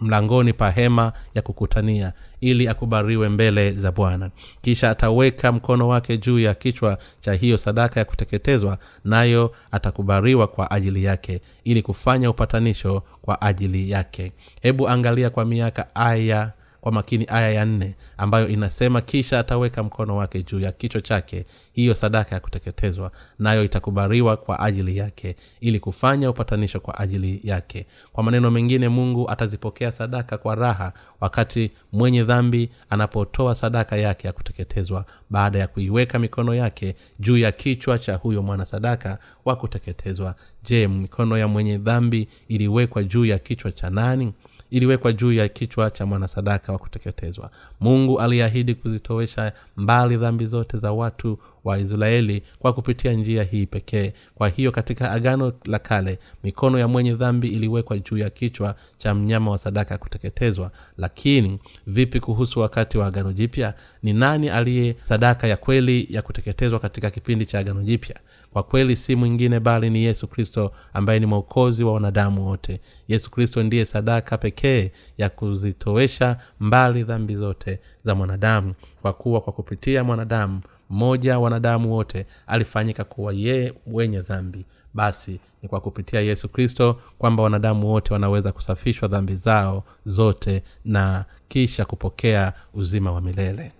[0.01, 4.31] mlangoni pa hema ya kukutania ili akubariwe mbele za bwana.
[4.63, 10.71] Kisha ataweka mkono wake juu ya kichwa cha hiyo sadaka ya kuteketezwa nayo atakubariwa kwa
[10.71, 14.33] ajili yake ili kufanya upatanisho kwa ajili yake.
[14.63, 20.17] Hebu angalia kwa miaka aya kwa makini aya ya nne ambayo inasema kisha ataweka mkono
[20.17, 25.81] wake juu ya kichwa chake hiyo sadaka ya kuteketezwa nayo itakubariwa kwa ajili yake ili
[25.81, 27.87] kufanya upatanisho kwa ajili yake.
[28.13, 34.33] Kwa maneno mengine mungu atazipokea sadaka kwa raha wakati mwenye dhambi anapotoa sadaka yake ya
[34.33, 40.35] kuteketezwa baada ya kuiweka mikono yake juu ya kichwa cha huyo mwana sadaka wa kuteketezwa.
[40.63, 44.33] Je mikono ya mwenye dhambi iliwekwa juu ya kichwa cha nani
[44.71, 47.51] iliwekwa juu ya kichwa cha mwanasadaka wa kuteketezwa.
[47.81, 54.13] Mungu aliahidi kuzitowesha mbali dhambi zote za watu wa israeli kwa kupitia njia hii pekee.
[54.35, 59.15] Kwa hiyo katika agano la kale mikono ya mwenye dhambi iliwekwa juu ya kichwa cha
[59.15, 60.71] mnyama wa sadaka ya kuteketezwa.
[60.99, 63.75] Lakini vipi kuhusu wakati wa agano jipya?
[64.03, 68.17] Ni nani aliye sadaka ya kweli ya kuteketezwa katika kipindi cha agano jipya
[68.53, 72.81] kwa kweli si mwingine bali ni yesu kristo ambaye ni mwokozi wa wanadamu wote.
[73.09, 78.75] Yesu kristo ndiye sadaka pekee ya kuzitowesha mbali dhambi zote za mwanadamu.
[79.03, 80.61] Kwa kuwa kwa kupitia mwanadamu
[80.91, 84.65] mmoja wanadamu wote alifanyika kuwa yeye wenye dhambi.
[84.95, 91.25] Basi ni kwa kupitia yesu kristo kwamba wanadamu wote wanaweza kusafishwa dhambi zao zote na
[91.49, 93.73] kisha kupokea uzima wa milele.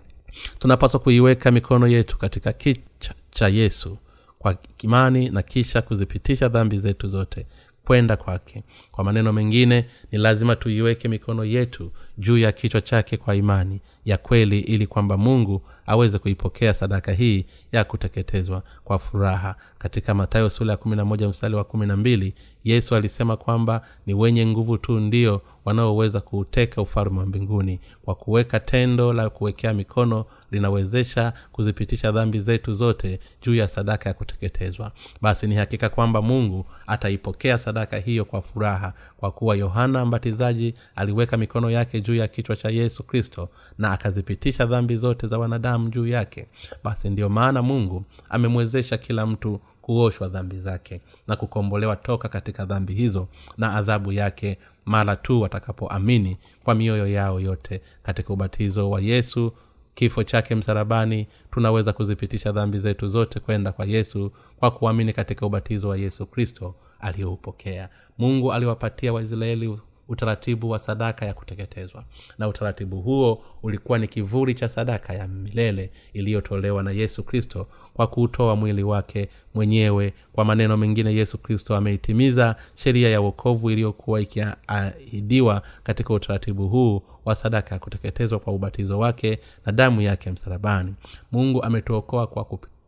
[0.59, 3.97] Tunapaswa kuiweka mikono yetu katika kicha cha yesu
[4.41, 7.45] kwa imani na kisha kuzipitisha dhambi zetu zote
[7.85, 8.63] kwenda kwake.
[8.91, 14.17] Kwa maneno mengine ni lazima tuiweke mikono yetu juu ya kichwa chake kwa imani ya
[14.17, 19.55] kweli ili kwamba mungu aweze kuipokea sadaka hii ya kuteketezwa kwa furaha.
[19.77, 23.81] Katika matayo sula ya kumi na moja mstari wa kumi na mbili yesu alisema kwamba
[24.05, 27.79] ni wenye nguvu tu ndio wanaoweza kuuteka ufalme wa mbinguni.
[28.05, 34.13] Kwa kuweka tendo la kuwekea mikono linawezesha kuzipitisha dhambi zetu zote juu ya sadaka ya
[34.13, 34.91] kuteketezwa.
[35.21, 41.37] Basi ni hakika kwamba mungu ataipokea sadaka hiyo kwa furaha kwa kuwa yohana mbatizaji aliweka
[41.37, 46.07] mikono yake juu ya kichwa cha yesu kristo na akazipitisha dhambi zote za wanadamu juu
[46.07, 46.47] yake
[46.83, 52.93] basi ndiyo maana mungu amemwezesha kila mtu kuoshwa dhambi zake na kukombolewa toka katika dhambi
[52.93, 57.81] hizo na adhabu yake mara tu watakapoamini kwa mioyo yao yote.
[58.03, 59.53] Katika ubatizo wa yesu
[59.95, 65.89] kifo chake msarabani tunaweza kuzipitisha dhambi zetu zote kwenda kwa yesu kwa kuamini katika ubatizo
[65.89, 67.89] wa yesu kristo aliyoupokea.
[68.17, 72.03] Mungu aliwapatia waisraeli utaratibu wa sadaka ya kuteketezwa.
[72.37, 78.07] Na utaratibu huo ulikuwa ni kivuli cha sadaka ya milele iliyotolewa na yesu kristo kwa
[78.07, 80.13] kuutoa mwili wake mwenyewe.
[80.33, 87.35] Kwa maneno mengine yesu kristo ameitimiza sheria ya uokovu iliyokuwa ikiahidiwa katika utaratibu huu wa
[87.35, 90.93] sadaka ya kuteketezwa kwa ubatizo wake na damu yake msalabani.
[91.31, 92.45] Mungu ametuokoa kwa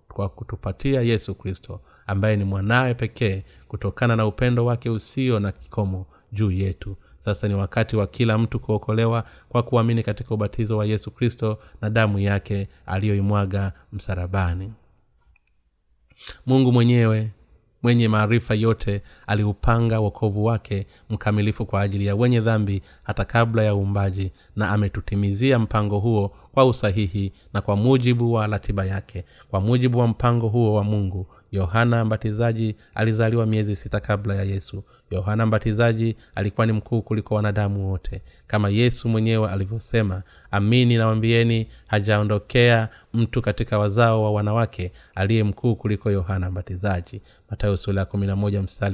[0.07, 6.05] kwa kutupatia yesu kristo ambaye ni mwanawe pekee kutokana na upendo wake usio na kikomo
[6.31, 11.11] juu yetu sasa ni wakati wa kila mtu kuokolewa kwa kuamini katika ubatizo wa yesu
[11.11, 14.73] kristo na damu yake aliyoimwaga msarabani
[16.45, 17.31] mungu mwenyewe
[17.83, 23.75] mwenye maarifa yote aliupanga wokovu wake mkamilifu kwa ajili ya wenye dhambi hata kabla ya
[23.75, 29.25] uumbaji na ametutimizia mpango huo kwa usahihi na kwa mujibu wa ratiba yake.
[29.49, 34.83] Kwa mujibu wa mpango huo wa mungu yohana mbatizaji alizaliwa miezi sita kabla ya yesu.
[35.11, 38.21] Yohana mbatizaji alikuwa ni mkuu kuliko wanadamu wote.
[38.47, 46.11] Kama yesu mwenyewe alivyosema amini nawambieni hajaondokea mtu katika wazao wa wanawake aliye mkuu kuliko
[46.11, 47.21] yohana mbatizaji.
[47.49, 48.35] Matayo sula ya kumi na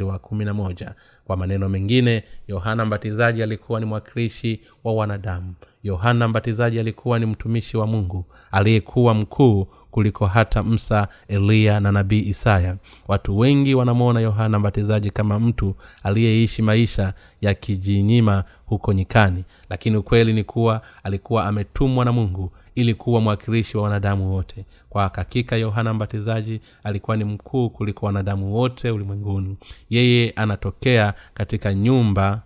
[0.03, 0.93] wa kumi na moja.
[1.25, 5.53] Kwa maneno mengine yohana mbatizaji alikuwa ni mwakilishi wa wanadamu.
[5.83, 12.19] Yohana mbatizaji alikuwa ni mtumishi wa mungu aliyekuwa mkuu kuliko hata msa eliya na nabii
[12.29, 12.77] isaya.
[13.07, 19.43] Watu wengi wanamwona yohana mbatizaji kama mtu aliyeishi maisha ya kijinyima huko nyikani.
[19.69, 24.65] Lakini ukweli ni kuwa alikuwa ametumwa na mungu ili kuwa mwakilishi wa wanadamu wote.
[24.89, 29.57] Kwa hakika yohana mbatizaji alikuwa ni mkuu kuliko wanadamu wote ulimwenguni.
[29.89, 32.41] Yeye anatokea katika nyumba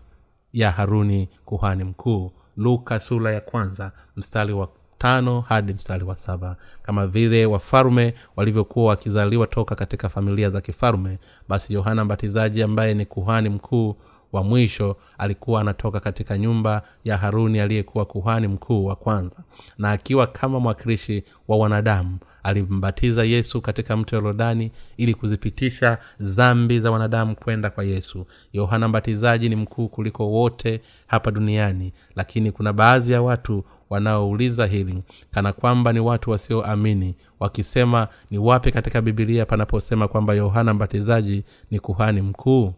[0.54, 2.32] ya haruni kuhani mkuu.
[2.58, 4.68] Luka sura ya kwanza mstari wa
[5.04, 6.56] tano hadi mstari wa saba.
[6.84, 13.06] Kama vile wafalume walivyokuwa wakizaliwa toka katika familia za kifalume basi yohana mbatizaji ambaye ni
[13.06, 13.96] kuhani mkuu
[14.32, 19.36] wa mwisho alikuwa anatoka katika nyumba ya haruni aliyekuwa kuhani mkuu wa kwanza.
[19.78, 26.92] Na akiwa kama mwakilishi wa wanadamu alimbatiza yesu katika mto yorodani ili kuzipitisha zambi za
[26.92, 28.26] wanadamu kwenda kwa yesu.
[28.54, 33.64] Yohana mbatizaji ni mkuu kuliko wote hapa duniani lakini kuna baadhi ya watu
[33.94, 40.74] wanaouliza hili kana kwamba ni watu wasioamini wakisema ni wapi katika bibilia panaposema kwamba yohana
[40.74, 42.74] mbatizaji ni kuhani mkuu?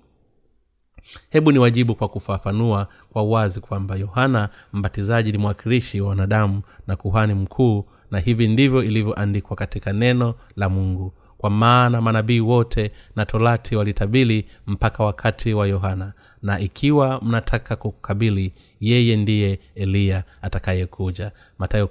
[1.29, 6.95] Hebu ni wajibu kwa kufafanua kwa wazi kwamba yohana mbatizaji ni mwakilishi wa wanadamu na
[6.95, 11.13] kuhani mkuu na hivi ndivyo ilivyoandikwa katika neno la mungu.
[11.37, 16.13] Kwa maana manabii wote na torati walitabili mpaka wakati wa yohana
[16.45, 21.31] na ikiwa mnataka kukabili yeye ndiye eliya atakayekuja.
[21.59, 21.87] Matayo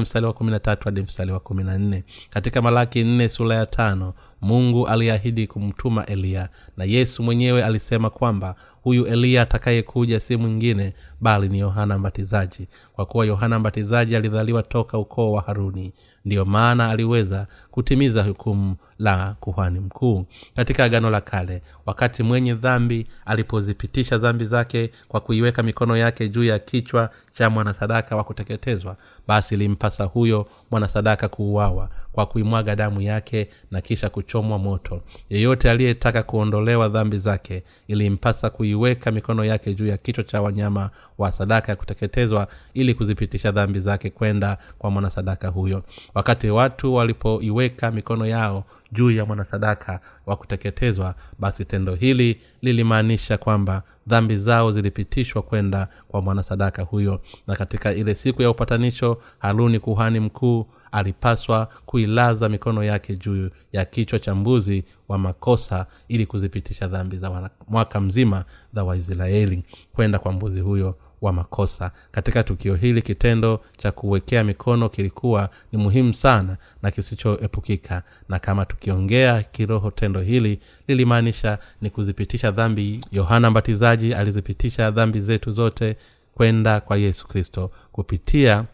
[0.00, 0.32] mstari wa
[0.84, 1.40] hadi mstari wa
[1.78, 2.04] nne.
[2.30, 8.54] Katika malaki nne sura ya tano mungu aliahidi kumtuma eliya na yesu mwenyewe alisema kwamba
[8.82, 14.98] huyu eliya atakayekuja si mwingine bali ni yohana mbatizaji kwa kuwa yohana mbatizaji alizaliwa toka
[14.98, 15.92] ukoo wa haruni.
[16.24, 23.06] Ndiyo maana aliweza kutimiza hukumu la kuhani mkuu katika agano la kale wakati mwenye dhambi
[23.24, 29.54] alipozipitisha dhambi zake kwa kuiweka mikono yake juu ya kichwa cha mwanasadaka wa kuteketezwa basi
[29.54, 35.00] ilimpasa huyo mwanasadaka kuuawa kwa kuimwaga damu yake na kisha kuchomwa moto.
[35.30, 41.32] Yeyote aliyetaka kuondolewa dhambi zake ilimpasa kuiweka mikono yake juu ya kichwa cha wanyama wa
[41.32, 45.82] sadaka ya kuteketezwa ili kuzipitisha dhambi zake kwenda kwa mwanasadaka huyo.
[46.14, 53.82] Wakati watu walipoiweka mikono yao juu ya mwanasadaka wa kuteketezwa basi tendo hili lilimaanisha kwamba
[54.06, 57.20] dhambi zao zilipitishwa kwenda kwa mwanasadaka huyo.
[57.46, 63.84] Na katika ile siku ya upatanisho haruni kuhani mkuu alipaswa kuilaza mikono yake juu ya
[63.84, 68.44] kichwa cha mbuzi wa makosa ili kuzipitisha dhambi za mwaka mzima
[68.74, 71.90] za waisraeli kwenda kwa mbuzi huyo wa makosa.
[72.10, 78.02] Katika tukio hili kitendo cha kuwekea mikono kilikuwa ni muhimu sana na kisichoepukika.
[78.28, 83.00] Na kama tukiongea kiroho tendo hili lilimaanisha ni kuzipitisha dhambi.
[83.12, 85.96] Yohana mbatizaji alizipitisha dhambi zetu zote
[86.34, 88.64] kwenda kwa yesu kristo kupitia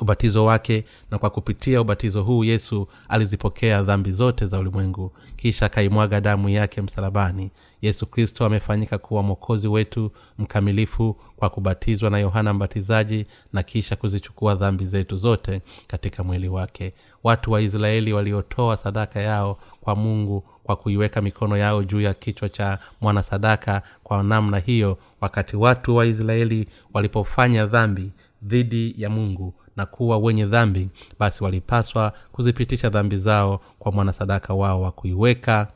[0.00, 5.12] ubatizo wake na kwa kupitia ubatizo huu yesu alizipokea dhambi zote za ulimwengu.
[5.36, 7.50] Kisha akaimwaga damu yake msalabani.
[7.82, 14.54] Yesu kristo amefanyika kuwa mwokozi wetu mkamilifu kwa kubatizwa na yohana mbatizaji na kisha kuzichukua
[14.54, 16.92] dhambi zetu zote katika mwili wake.
[17.24, 22.48] Watu wa israeli waliotoa sadaka yao kwa mungu kwa kuiweka mikono yao juu ya kichwa
[22.48, 29.86] cha mwanasadaka kwa namna hiyo wakati watu wa israeli walipofanya dhambi dhidi ya mungu na
[29.86, 35.68] kuwa wenye dhambi basi walipaswa kuzipitisha dhambi zao kwa mwanasadaka wao wa kuiweka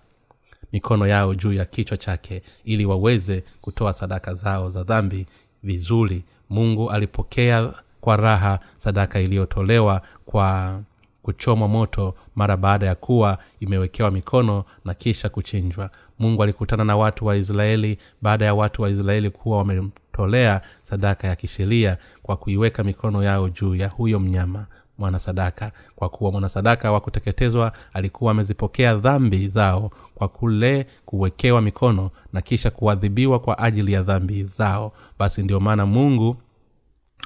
[0.72, 5.26] mikono yao juu ya kichwa chake ili waweze kutoa sadaka zao za dhambi
[5.62, 6.24] vizuri.
[6.50, 10.80] Mungu alipokea kwa raha sadaka iliyotolewa kwa
[11.22, 15.90] kuchomwa moto mara baada ya kuwa imewekewa mikono na kisha kuchinjwa.
[16.18, 21.28] Mungu alikutana na watu wa israeli baada ya watu wa israeli kuwa wame tolea sadaka
[21.28, 24.66] ya kisheria kwa kuiweka mikono yao juu ya huyo mnyama
[24.98, 25.72] mwanasadaka.
[25.96, 32.70] Kwa kuwa mwanasadaka wa kuteketezwa alikuwa amezipokea dhambi zao kwa kule kuwekewa mikono na kisha
[32.70, 34.92] kuadhibiwa kwa ajili ya dhambi zao.
[35.18, 36.36] Basi ndio maana mungu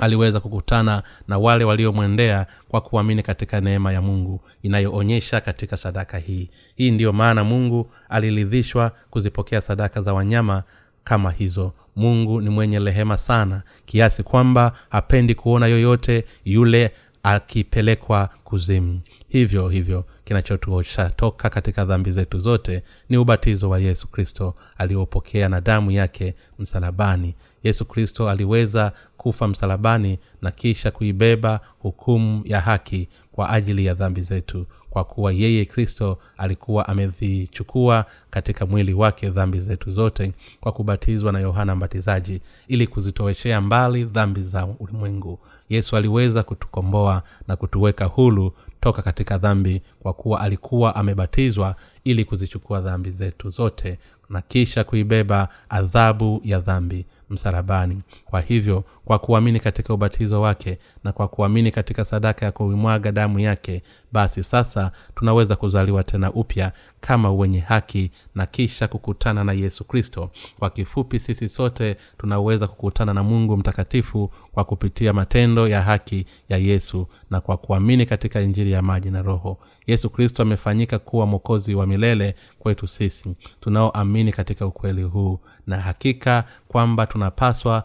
[0.01, 6.51] aliweza kukutana na wale waliomwendea kwa kuamini katika neema ya mungu inayoonyesha katika sadaka hii.
[6.77, 10.63] Hii ndiyo maana mungu aliridhishwa kuzipokea sadaka za wanyama
[11.05, 16.91] kama hizo mungu ni mwenye rehema sana kiasi kwamba hapendi kuona yoyote yule
[17.23, 19.01] akipelekwa kuzimu.
[19.29, 25.61] Hivyo hivyo kinachotuosha toka katika dhambi zetu zote ni ubatizo wa yesu kristo aliopokea na
[25.61, 27.35] damu yake msalabani.
[27.63, 34.23] Yesu kristo aliweza kufa msalabani na kisha kuibeba hukumu ya haki kwa ajili ya dhambi
[34.23, 34.67] zetu
[34.99, 41.41] kwa kuwa yeye kristo alikuwa amezichukua katika mwili wake dhambi zetu zote kwa kubatizwa na
[41.41, 45.39] yohana mbatizaji ili kuzitoweshea mbali dhambi za ulimwengu.
[45.69, 52.81] Yesu aliweza kutukomboa na kutuweka hulu toka katika dhambi kwa kuwa alikuwa amebatizwa ili kuzichukua
[52.81, 58.03] dhambi zetu zote na kisha kuibeba adhabu ya dhambi msalabani.
[58.25, 63.39] Kwa hivyo kwa kuamini katika ubatizo wake na kwa kuamini katika sadaka ya kuimwaga damu
[63.41, 69.85] yake basi sasa tunaweza kuzaliwa tena upya kama wenye haki na kisha kukutana na yesu
[69.85, 70.31] kristo.
[70.59, 76.59] Kwa kifupi sisi sote tunaweza kukutana na mungu mtakatifu kwa kupitia matendo ya haki ya
[76.59, 79.59] yesu na kwa kuamini katika injili ya maji na roho.
[79.87, 83.35] Yesu kristo amefanyika kuwa mwokozi wa milele kwetu sisi.
[83.61, 87.85] Tunaoamini katika ukweli huu na hakika kwamba tunapaswa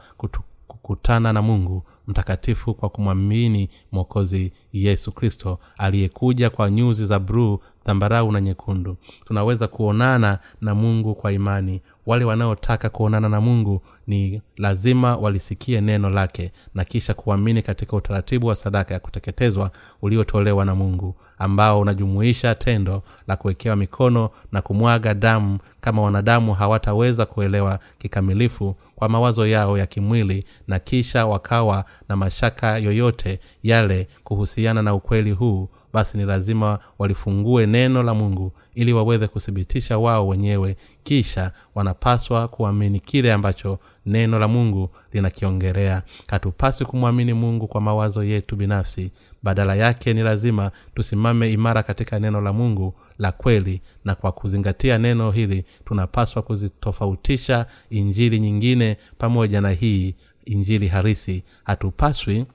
[0.67, 8.31] kukutana na mungu mtakatifu kwa kumwamini mwokozi yesu kristo aliyekuja kwa nyuzi za bruu dhambarau
[8.31, 8.97] na nyekundu.
[9.25, 11.81] Tunaweza kuonana na mungu kwa imani.
[12.05, 18.47] Wale wanaotaka kuonana na mungu ni lazima walisikie neno lake na kisha kuamini katika utaratibu
[18.47, 25.13] wa sadaka ya kuteketezwa uliotolewa na mungu ambao unajumuisha tendo la kuwekewa mikono na kumwaga
[25.13, 32.15] damu kama wanadamu hawataweza kuelewa kikamilifu kwa mawazo yao ya kimwili na kisha wakawa na
[32.15, 38.93] mashaka yoyote yale kuhusiana na ukweli huu basi ni lazima walifungue neno la mungu ili
[38.93, 40.75] waweze kuthibitisha wao wenyewe.
[41.03, 46.03] Kisha wanapaswa kuamini kile ambacho neno la mungu linakiongelea.
[46.27, 49.11] Hatupaswi kumwamini mungu kwa mawazo yetu binafsi.
[49.43, 54.97] Badala yake ni lazima tusimame imara katika neno la mungu la kweli na kwa kuzingatia
[54.97, 62.45] neno hili tunapaswa kuzitofautisha injili nyingine pamoja na hii injili harisi hatupaswi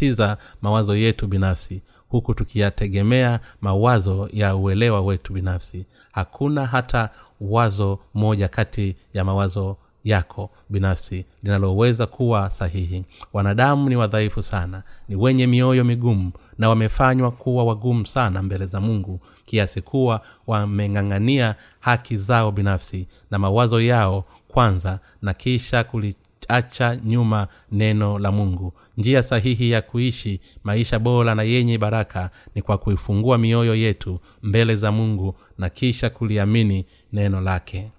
[0.00, 5.86] kuyasikitiza mawazo yetu binafsi huku tukiyategemea mawazo ya uelewa wetu binafsi.
[6.12, 7.10] Hakuna hata
[7.40, 13.04] wazo moja kati ya mawazo yako binafsi linaloweza kuwa sahihi.
[13.32, 18.80] Wanadamu ni wadhaifu sana ni wenye mioyo migumu na wamefanywa kuwa wagumu sana mbele za
[18.80, 27.48] mungu kiasi kuwa wameng'ang'ania haki zao binafsi na mawazo yao kwanza na kisha kuliacha nyuma
[27.72, 33.38] neno la mungu njia sahihi ya kuishi maisha bora na yenye baraka ni kwa kuifungua
[33.38, 37.90] mioyo yetu mbele za mungu na kisha kuliamini neno lake.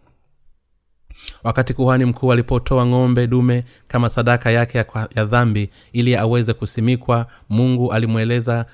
[1.44, 4.78] Wakati kuhani mkuu alipotoa ng'ombe dume kama sadaka yake
[5.16, 8.66] ya, dhambi ili aweze kusimikwa mungu alimweleza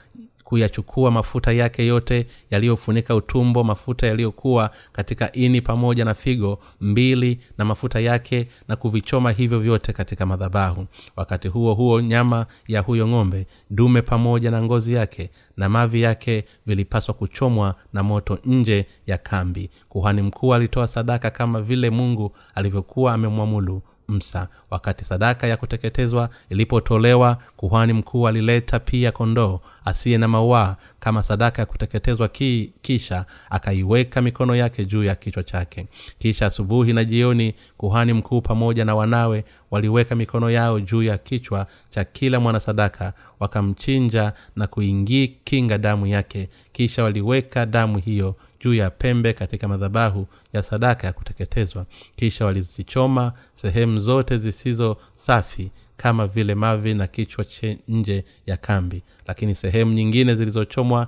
[0.47, 7.65] kuyachukua mafuta yake yote yaliyofunika utumbo mafuta yaliyokuwa katika ini pamoja na figo mbili na
[7.65, 10.85] mafuta yake na kuvichoma hivyo vyote katika madhabahu.
[11.15, 16.45] Wakati huo huo nyama ya huyo ng'ombe dume pamoja na ngozi yake na mavi yake
[16.65, 19.69] vilipaswa kuchomwa na moto nje ya kambi.
[19.89, 24.47] Kuhani mkuu alitoa sadaka kama vile mungu alivyokuwa amemwamulu msa.
[24.69, 31.61] Wakati sadaka ya kuteketezwa ilipotolewa kuhani mkuu alileta pia kondoo asiye na mauaa kama sadaka
[31.61, 35.87] ya kuteketezwa ki, kisha akaiweka mikono yake juu ya kichwa chake.
[36.19, 41.67] Kisha asubuhi na jioni kuhani mkuu pamoja na wanawe waliweka mikono yao juu ya kichwa
[41.89, 46.49] cha kila mwanasadaka wakamchinja na kuingii kinga damu yake.
[46.71, 51.85] Kisha waliweka damu hiyo juu ya pembe katika madhabahu ya sadaka ya kuteketezwa.
[52.15, 59.03] Kisha walizichoma sehemu zote zisizo safi kama vile mavi na kichwa che nje ya kambi.
[59.27, 61.07] Lakini sehemu nyingine zilizochomwa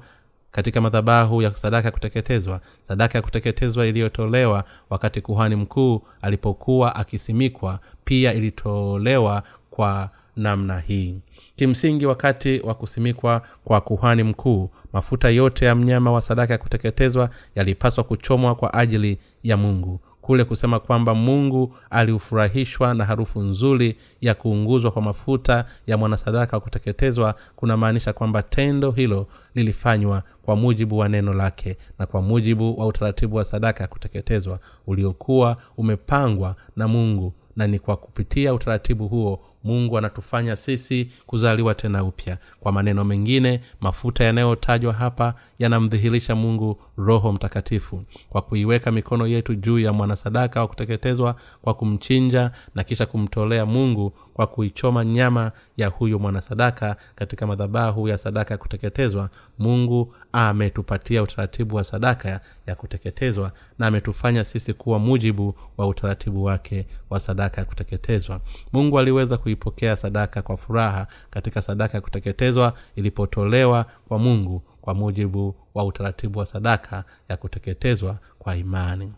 [0.51, 7.79] katika madhabahu ya sadaka ya kuteketezwa sadaka ya kuteketezwa iliyotolewa wakati kuhani mkuu alipokuwa akisimikwa
[8.05, 11.15] pia ilitolewa kwa namna hii
[11.59, 17.29] kimsingi wakati wa kusimikwa kwa kuhani mkuu mafuta yote ya mnyama wa sadaka ya kuteketezwa
[17.55, 19.99] yalipaswa kuchomwa kwa ajili ya mungu.
[20.21, 26.61] Kule kusema kwamba mungu aliufurahishwa na harufu nzuri ya kuunguzwa kwa mafuta ya mwanasadaka wa
[26.61, 32.87] kuteketezwa kunamaanisha kwamba tendo hilo lilifanywa kwa mujibu wa neno lake na kwa mujibu wa
[32.87, 39.39] utaratibu wa sadaka ya kuteketezwa uliokuwa umepangwa na mungu na ni kwa kupitia utaratibu huo
[39.63, 42.37] mungu anatufanya sisi kuzaliwa tena upya.
[42.59, 48.03] Kwa maneno mengine mafuta yanayotajwa hapa yanamdhihirisha mungu roho mtakatifu.
[48.29, 54.13] Kwa kuiweka mikono yetu juu ya mwanasadaka wa kuteketezwa kwa kumchinja na kisha kumtolea mungu
[54.33, 59.29] kwa kuichoma nyama ya huyo mwanasadaka katika madhabahu ya sadaka ya kuteketezwa
[59.59, 66.85] mungu ametupatia utaratibu wa sadaka ya kuteketezwa na ametufanya sisi kuwa mujibu wa utaratibu wake
[67.09, 68.41] wa sadaka ya kuteketezwa.
[68.73, 75.55] Mungu aliweza kuipokea sadaka kwa furaha katika sadaka ya kuteketezwa ilipotolewa kwa mungu kwa mujibu
[75.73, 79.13] wa utaratibu wa sadaka ya kuteketezwa kwa imani.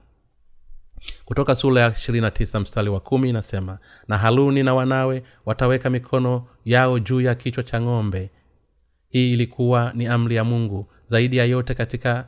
[1.26, 3.78] Kutoka sura ya 29 mstari wa kumi inasema
[4.08, 8.30] na haruni na wanawe wataweka mikono yao juu ya kichwa cha ng'ombe.
[9.10, 12.26] Hii ilikuwa ni amri ya mungu zaidi ya yote katika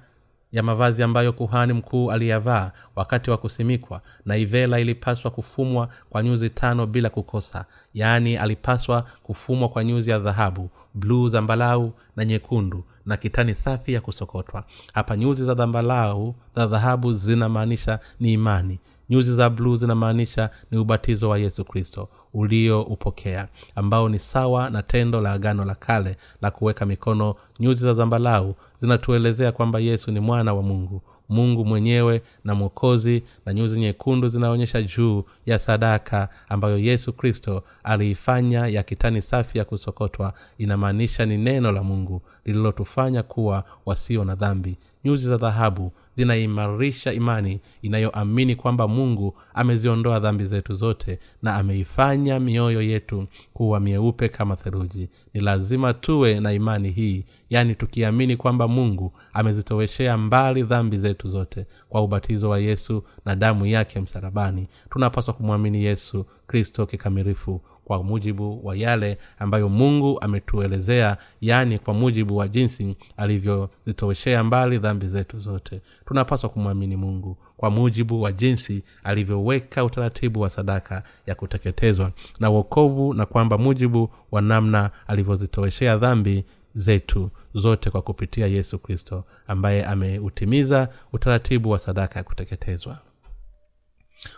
[0.54, 6.50] ya mavazi ambayo kuhani mkuu aliyavaa wakati wa kusimikwa na ivela ilipaswa kufumwa kwa nyuzi
[6.50, 7.66] tano bila kukosa.
[7.94, 14.02] Yaani alipaswa kufumwa kwa nyuzi ya dhahabu bluu zambalau na nyekundu na kitani safi ya
[14.02, 14.64] kusokotwa.
[14.94, 18.80] Hapa nyuzi za dhambalau za dhahabu zinamaanisha ni imani.
[19.10, 25.22] Nyuzi za bluu zinamaanisha ni ubatizo wa yesu kristo ulioupokea ambao ni sawa na tendo
[25.22, 28.56] la agano la kale la kuweka mikono nyuzi za zambalau
[28.88, 34.82] zinatuelezea kwamba yesu ni mwana wa mungu mungu mwenyewe na mwokozi na nyuzi nyekundu zinaonyesha
[34.82, 40.34] juu ya sadaka ambayo yesu kristo aliifanya ya kitani safi ya kusokotwa.
[40.58, 47.62] Inamaanisha ni neno la mungu lililotufanya kuwa wasio na dhambi nyuzi za dhahabu zinaimarisha imani
[47.82, 55.10] inayoamini kwamba mungu ameziondoa dhambi zetu zote na ameifanya mioyo yetu kuwa mieupe kama theruji
[55.34, 61.66] ni lazima tuwe na imani hii yaani tukiamini kwamba mungu amezitoweshea mbali dhambi zetu zote
[61.90, 68.66] kwa ubatizo wa yesu na damu yake msarabani tunapaswa kumwamini yesu kristo kikamilifu kwa mujibu
[68.68, 75.82] wa yale ambayo mungu ametuelezea yaani kwa mujibu wa jinsi alivyozitoweshea mbali dhambi zetu zote.
[76.06, 83.14] Tunapaswa kumwamini mungu kwa mujibu wa jinsi alivyoweka utaratibu wa sadaka ya kuteketezwa na uokovu
[83.14, 90.90] na kwamba mujibu wa namna alivyozitoweshea dhambi zetu zote kwa kupitia yesu kristo ambaye ameutimiza
[91.14, 92.98] utaratibu wa sadaka ya kuteketezwa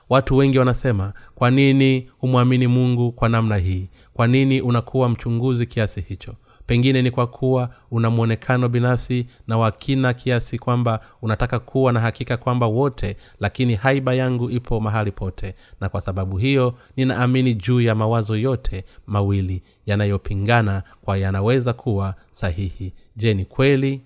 [0.09, 3.89] watu wengi wanasema kwa nini humwamini mungu kwa namna hii?
[4.13, 6.35] Kwa nini unakuwa mchunguzi kiasi hicho?
[6.67, 12.37] Pengine ni kwa kuwa una mwonekano binafsi na wakina kiasi kwamba unataka kuwa na hakika
[12.37, 15.55] kwamba wote lakini haiba yangu ipo mahali pote.
[15.81, 22.93] Na kwa sababu hiyo ninaamini juu ya mawazo yote mawili yanayopingana kwa yanaweza kuwa sahihi.
[23.15, 24.01] Je ni kweli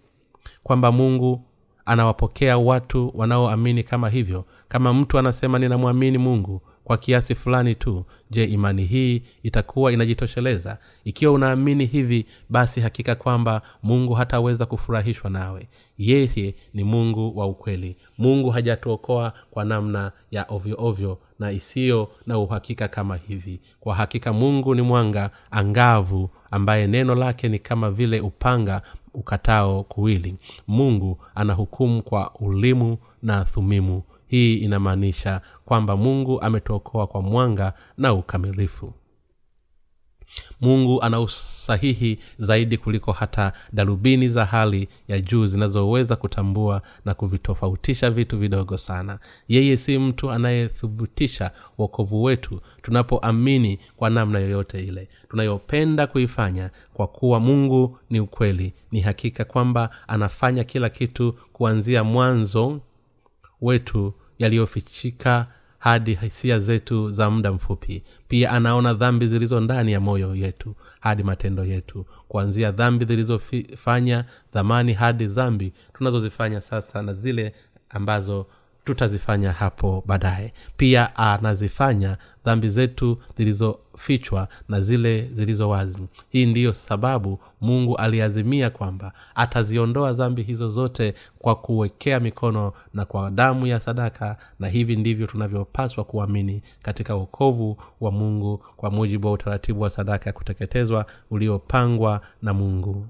[0.63, 1.43] kwamba mungu
[1.85, 4.45] anawapokea watu wanaoamini kama hivyo.
[4.67, 10.77] Kama mtu anasema ninamwamini mungu kwa kiasi fulani tu je imani hii itakuwa inajitosheleza?
[11.03, 15.67] Ikiwa unaamini hivi basi hakika kwamba mungu hataweza kufurahishwa nawe.
[15.97, 17.95] Yeye ni mungu wa ukweli.
[18.17, 23.59] Mungu hajatuokoa kwa namna ya ovyoovyo ovyo na isiyo na uhakika kama hivi.
[23.79, 28.81] Kwa hakika mungu ni mwanga angavu ambaye neno lake ni kama vile upanga
[29.13, 30.35] ukatao kuwili.
[30.67, 34.03] Mungu anahukumu kwa ulimu na thumimu.
[34.27, 38.93] Hii inamaanisha kwamba mungu ametuokoa kwa mwanga na ukamilifu
[40.61, 48.11] mungu ana usahihi zaidi kuliko hata darubini za hali ya juu zinazoweza kutambua na kuvitofautisha
[48.11, 49.19] vitu vidogo sana.
[49.47, 55.07] Yeye si mtu anayethibitisha uokovu wetu tunapoamini kwa namna yoyote ile.
[55.29, 62.81] Tunayopenda kuifanya kwa kuwa mungu ni ukweli ni hakika kwamba anafanya kila kitu kuanzia mwanzo
[63.61, 65.47] wetu yaliyofichika
[65.79, 68.03] hadi hisia zetu za muda mfupi.
[68.27, 72.05] Pia anaona dhambi zilizo ndani ya moyo yetu hadi matendo yetu.
[72.27, 77.53] Kuanzia dhambi zilizofanya dhamani hadi dhambi tunazozifanya sasa na zile
[77.89, 78.47] ambazo
[78.93, 80.53] tutazifanya hapo baadaye.
[80.77, 86.07] Pia anazifanya dhambi zetu zilizofichwa na zile zilizo wazi.
[86.29, 93.31] Hii ndiyo sababu mungu aliazimia kwamba ataziondoa dhambi hizo zote kwa kuwekea mikono na kwa
[93.31, 99.33] damu ya sadaka na hivi ndivyo tunavyopaswa kuamini katika uokovu wa mungu kwa mujibu wa
[99.33, 103.05] utaratibu wa sadaka ya kuteketezwa uliopangwa na mungu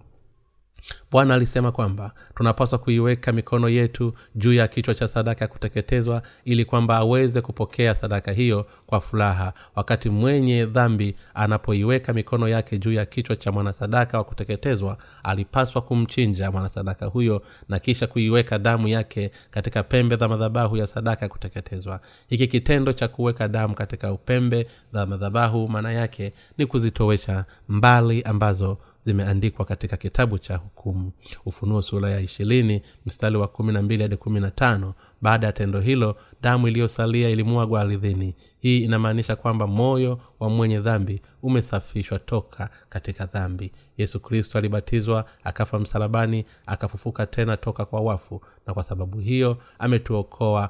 [1.12, 6.66] bwana alisema kwamba tunapaswa kuiweka mikono yetu juu ya kichwa cha sadaka ya kuteketezwa ili
[6.66, 9.54] kwamba aweze kupokea sadaka hiyo kwa furaha.
[9.76, 16.52] Wakati mwenye dhambi anapoiweka mikono yake juu ya kichwa cha mwanasadaka wa kuteketezwa alipaswa kumchinja
[16.52, 22.00] mwanasadaka huyo na kisha kuiweka damu yake katika pembe za madhabahu ya sadaka ya kuteketezwa.
[22.30, 28.78] Hiki kitendo cha kuweka damu katika upembe za madhabahu maana yake ni kuzitowesha mbali ambazo
[29.14, 31.12] zimeandikwa katika kitabu cha hukumu.
[31.46, 34.94] Ufunuo sura ya ishirini mstari wa kumi na mbili hadi kumi na tano.
[35.22, 41.22] Baada ya tendo hilo damu iliyosalia ilimwagwa ardhini hii inamaanisha kwamba moyo wa mwenye dhambi
[41.44, 43.72] umesafishwa toka katika dhambi.
[43.98, 50.70] Yesu kristo alibatizwa akafa msalabani akafufuka tena toka kwa wafu na kwa sababu hiyo ametuokoa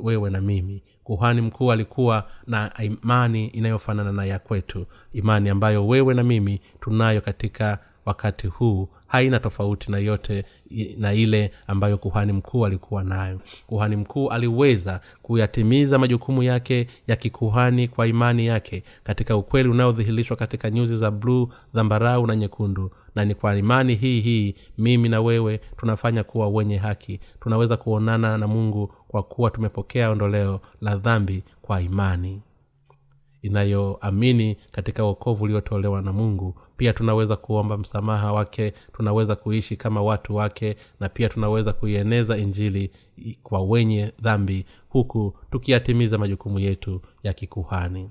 [0.00, 0.82] wewe na mimi.
[1.04, 7.20] Kuhani mkuu alikuwa na imani inayofanana na ya kwetu imani ambayo wewe na mimi tunayo
[7.20, 10.44] katika wakati huu haina tofauti na yote
[10.96, 13.40] na ile ambayo kuhani mkuu alikuwa nayo.
[13.66, 20.70] Kuhani mkuu aliweza kuyatimiza majukumu yake ya kikuhani kwa imani yake katika ukweli unaodhihirishwa katika
[20.70, 22.90] nyuzi za bluu dhambarau na nyekundu.
[23.14, 27.20] Na ni kwa imani hii hii mimi na wewe tunafanya kuwa wenye haki.
[27.40, 32.42] Tunaweza kuonana na mungu kwa kuwa tumepokea ondoleo la dhambi kwa imani
[33.42, 36.54] inayoamini katika uokovu uliotolewa na mungu.
[36.76, 42.90] Pia tunaweza kuomba msamaha wake tunaweza kuishi kama watu wake na pia tunaweza kuieneza injili
[43.42, 48.10] kwa wenye dhambi huku tukiyatimiza majukumu yetu ya kikuhani.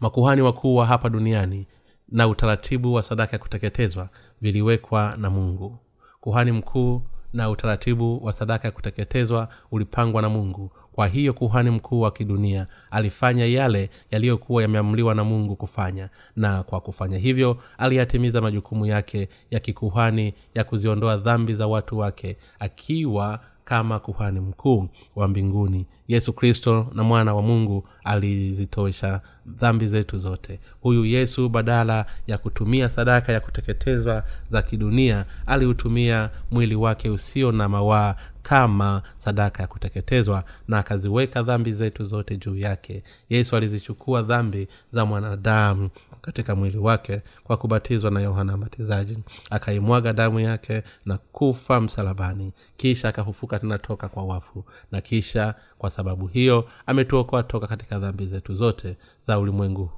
[0.00, 1.66] Makuhani wakuu wa hapa duniani
[2.08, 4.08] na utaratibu wa sadaka ya kuteketezwa
[4.40, 5.78] viliwekwa na mungu.
[6.20, 7.02] Kuhani mkuu
[7.32, 12.66] na utaratibu wa sadaka ya kuteketezwa ulipangwa na mungu kwa hiyo kuhani mkuu wa kidunia
[12.90, 19.60] alifanya yale yaliyokuwa yameamliwa na mungu kufanya na kwa kufanya hivyo aliyatimiza majukumu yake ya
[19.60, 25.86] kikuhani ya kuziondoa dhambi za watu wake akiwa kama kuhani mkuu wa mbinguni.
[26.08, 30.60] Yesu kristo na mwana wa mungu alizitosha dhambi zetu zote.
[30.80, 37.68] Huyu yesu badala ya kutumia sadaka ya kuteketezwa za kidunia aliutumia mwili wake usio na
[37.68, 43.02] mawaa kama sadaka ya kuteketezwa na akaziweka dhambi zetu zote juu yake.
[43.28, 45.90] Yesu alizichukua dhambi za mwanadamu
[46.28, 49.18] katika mwili wake kwa kubatizwa na yohana mbatizaji.
[49.50, 52.52] Akaimwaga damu yake na kufa msalabani.
[52.76, 54.64] Kisha akafufuka tena toka kwa wafu.
[54.92, 59.90] Na kisha kwa sababu hiyo ametuokoa toka katika dhambi zetu zote za ulimwengu.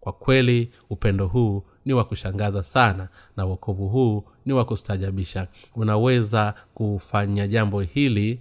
[0.00, 5.48] Kwa kweli upendo huu ni wa kushangaza sana na uokovu huu ni wa kustajabisha.
[5.74, 8.40] Unaweza kufanya jambo hili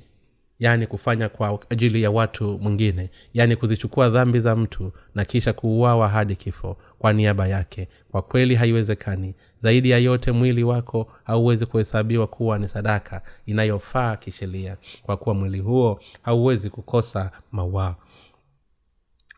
[0.60, 6.10] yaani kufanya kwa ajili ya watu mwingine yaani kuzichukua dhambi za mtu na kisha kuuawa
[6.10, 7.88] hadi kifo kwa niaba yake.
[8.12, 9.36] Kwa kweli haiwezekani.
[9.62, 15.60] Zaidi ya yote mwili wako hauwezi kuhesabiwa kuwa ni sadaka inayofaa kisheria kwa kuwa mwili
[15.60, 17.96] huo hauwezi kukosa mawaa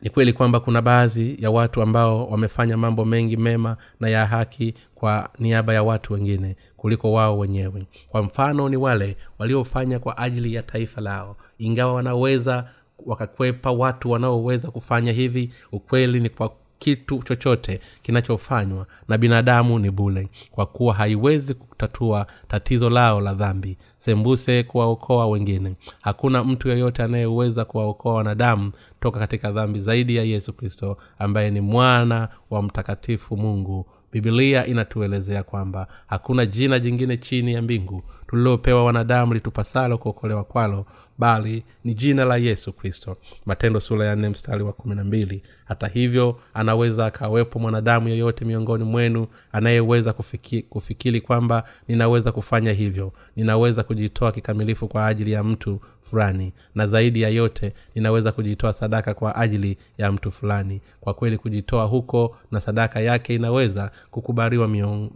[0.00, 4.74] ni kweli kwamba kuna baadhi ya watu ambao wamefanya mambo mengi mema na ya haki
[4.94, 7.86] kwa niaba ya watu wengine kuliko wao wenyewe.
[8.08, 11.36] Kwa mfano ni wale waliofanya kwa ajili ya taifa lao.
[11.58, 12.68] Ingawa wanaweza
[13.06, 20.28] wakakwepa watu wanaoweza kufanya hivi ukweli ni kwa kitu chochote kinachofanywa na binadamu ni bule
[20.50, 23.78] kwa kuwa haiwezi kutatua tatizo lao la dhambi.
[23.98, 25.74] Sembuse kuwaokoa wengine.
[26.02, 31.60] Hakuna mtu yeyote anayeweza kuwaokoa wanadamu toka katika dhambi zaidi ya yesu kristo ambaye ni
[31.60, 33.86] mwana wa mtakatifu mungu.
[34.12, 40.86] Bibilia inatuelezea kwamba hakuna jina jingine chini ya mbingu tulilopewa wanadamu litupasalo kuokolewa kwalo
[41.18, 43.16] bali ni jina la yesu kristo.
[43.46, 45.42] Matendo sura ya nne mstari wa kumi na mbili.
[45.64, 53.12] Hata hivyo anaweza akawepo mwanadamu yeyote miongoni mwenu anayeweza kufiki, kufikiri kwamba ninaweza kufanya hivyo.
[53.36, 59.14] Ninaweza kujitoa kikamilifu kwa ajili ya mtu fulani na zaidi ya yote ninaweza kujitoa sadaka
[59.14, 60.80] kwa ajili ya mtu fulani.
[61.00, 64.68] Kwa kweli kujitoa huko na sadaka yake inaweza kukubaliwa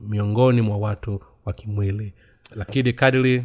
[0.09, 2.13] miongoni mwa watu wa kimwili.
[2.57, 3.45] Lakini kadiri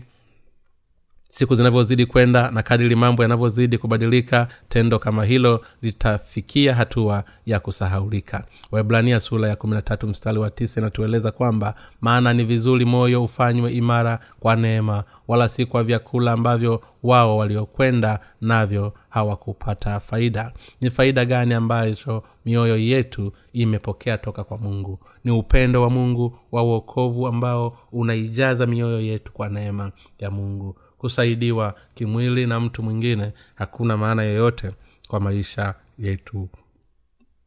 [1.38, 8.44] siku zinavyozidi kwenda na kadiri mambo yanavyozidi kubadilika tendo kama hilo litafikia hatua ya kusahaulika.
[8.72, 13.74] Waibrania sura ya kumi tatu mstari wa tisa inatueleza kwamba maana ni vizuri moyo ufanywe
[13.74, 20.52] imara kwa neema wala si kwa vyakula ambavyo wao waliokwenda navyo hawakupata faida.
[20.82, 25.00] Ni faida gani ambacho mioyo yetu imepokea toka kwa mungu?
[25.24, 30.76] Ni upendo wa mungu wa uokovu ambao unaijaza mioyo yetu kwa neema ya mungu
[31.10, 34.72] kusaidiwa kimwili na mtu mwingine hakuna maana yoyote
[35.08, 36.50] kwa maisha yetu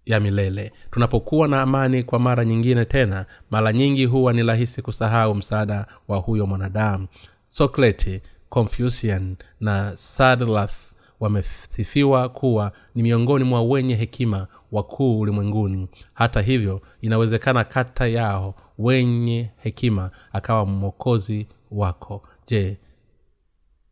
[0.06, 0.72] ya milele.
[0.90, 6.18] Tunapokuwa na amani kwa mara nyingine tena mara nyingi huwa ni rahisi kusahau msaada wa
[6.18, 7.06] huyo mwanadamu.
[7.50, 10.76] Sokleti confucian na sadlath
[11.20, 15.88] wamesifiwa kuwa ni miongoni mwa wenye hekima wakuu ulimwenguni.
[16.14, 22.22] Hata hivyo inawezekana kata yao wenye hekima akawa mwokozi wako.
[22.46, 22.78] Je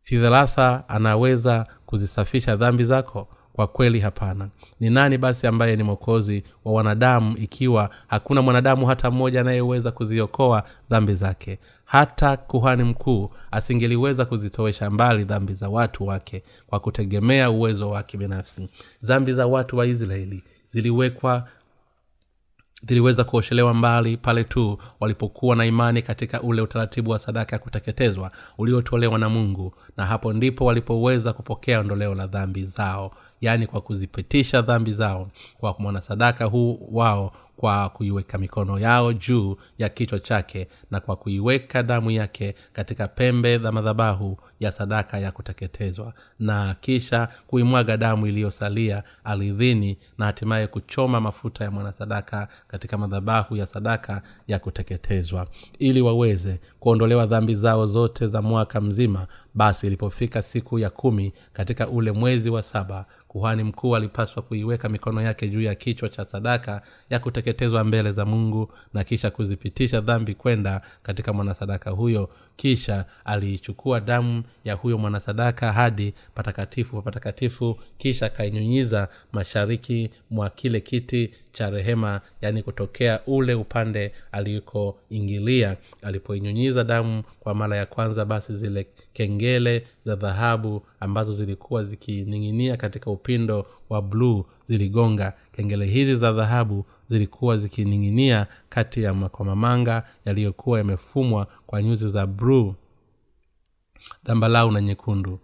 [0.07, 3.27] fidhalatha anaweza kuzisafisha dhambi zako?
[3.53, 4.49] Kwa kweli hapana.
[4.79, 10.63] Ni nani basi ambaye ni mwokozi wa wanadamu ikiwa hakuna mwanadamu hata mmoja anayeweza kuziokoa
[10.89, 11.59] dhambi zake?
[11.85, 18.69] Hata kuhani mkuu asingeliweza kuzitowesha mbali dhambi za watu wake kwa kutegemea uwezo wake binafsi.
[19.03, 21.47] Dhambi za watu wa israeli ziliwekwa
[22.83, 28.31] ziliweza kuoshelewa mbali pale tu walipokuwa na imani katika ule utaratibu wa sadaka ya kuteketezwa
[28.57, 29.73] uliotolewa na mungu.
[29.97, 33.11] Na hapo ndipo walipoweza kupokea ondoleo la dhambi zao
[33.41, 39.89] yaani kwa kuzipitisha dhambi zao kwa mwanasadaka huu wao kwa kuiweka mikono yao juu ya
[39.89, 46.13] kichwa chake na kwa kuiweka damu yake katika pembe za madhabahu ya sadaka ya kuteketezwa.
[46.39, 53.67] Na kisha kuimwaga damu iliyosalia aridhini na hatimaye kuchoma mafuta ya mwanasadaka katika madhabahu ya
[53.67, 55.47] sadaka ya kuteketezwa
[55.79, 61.87] ili waweze kuondolewa dhambi zao zote za mwaka mzima basi ilipofika siku ya kumi katika
[61.87, 66.81] ule mwezi wa saba kuhani mkuu alipaswa kuiweka mikono yake juu ya kichwa cha sadaka
[67.09, 73.99] ya kuteketezwa mbele za mungu na kisha kuzipitisha dhambi kwenda katika mwanasadaka huyo kisha aliichukua
[73.99, 81.69] damu ya huyo mwanasadaka hadi patakatifu pa patakatifu kisha akainyunyiza mashariki mwa kile kiti cha
[81.69, 85.77] rehema yaani kutokea ule upande alikoingilia.
[86.01, 93.11] Alipoinyunyiza damu kwa mara ya kwanza basi zile kengele za dhahabu ambazo zilikuwa zikining'inia katika
[93.11, 95.33] upindo wa bluu ziligonga.
[95.55, 102.75] Kengele hizi za dhahabu zilikuwa zikining'inia kati ya makomamanga yaliyokuwa yamefumwa kwa nyuzi za bluu
[104.25, 105.39] dhambalau na nyekundu.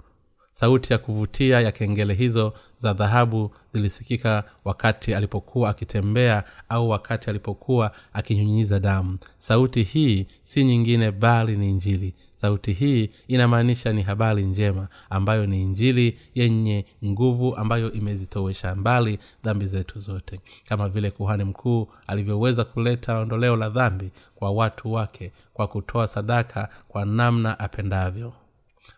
[0.51, 7.91] Sauti ya kuvutia ya kengele hizo za dhahabu zilisikika wakati alipokuwa akitembea au wakati alipokuwa
[8.13, 9.17] akinyunyiza damu.
[9.37, 15.61] Sauti hii si nyingine bali ni injili sauti hii inamaanisha ni habari njema ambayo ni
[15.61, 20.39] injili yenye nguvu ambayo imezitowesha mbali dhambi zetu zote.
[20.67, 26.69] Kama vile kuhani mkuu alivyoweza kuleta ondoleo la dhambi kwa watu wake kwa kutoa sadaka
[26.87, 28.33] kwa namna apendavyo.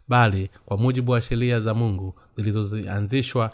[0.07, 3.51] Bali kwa mujibu wa sheria za mungu zilizoanzishwa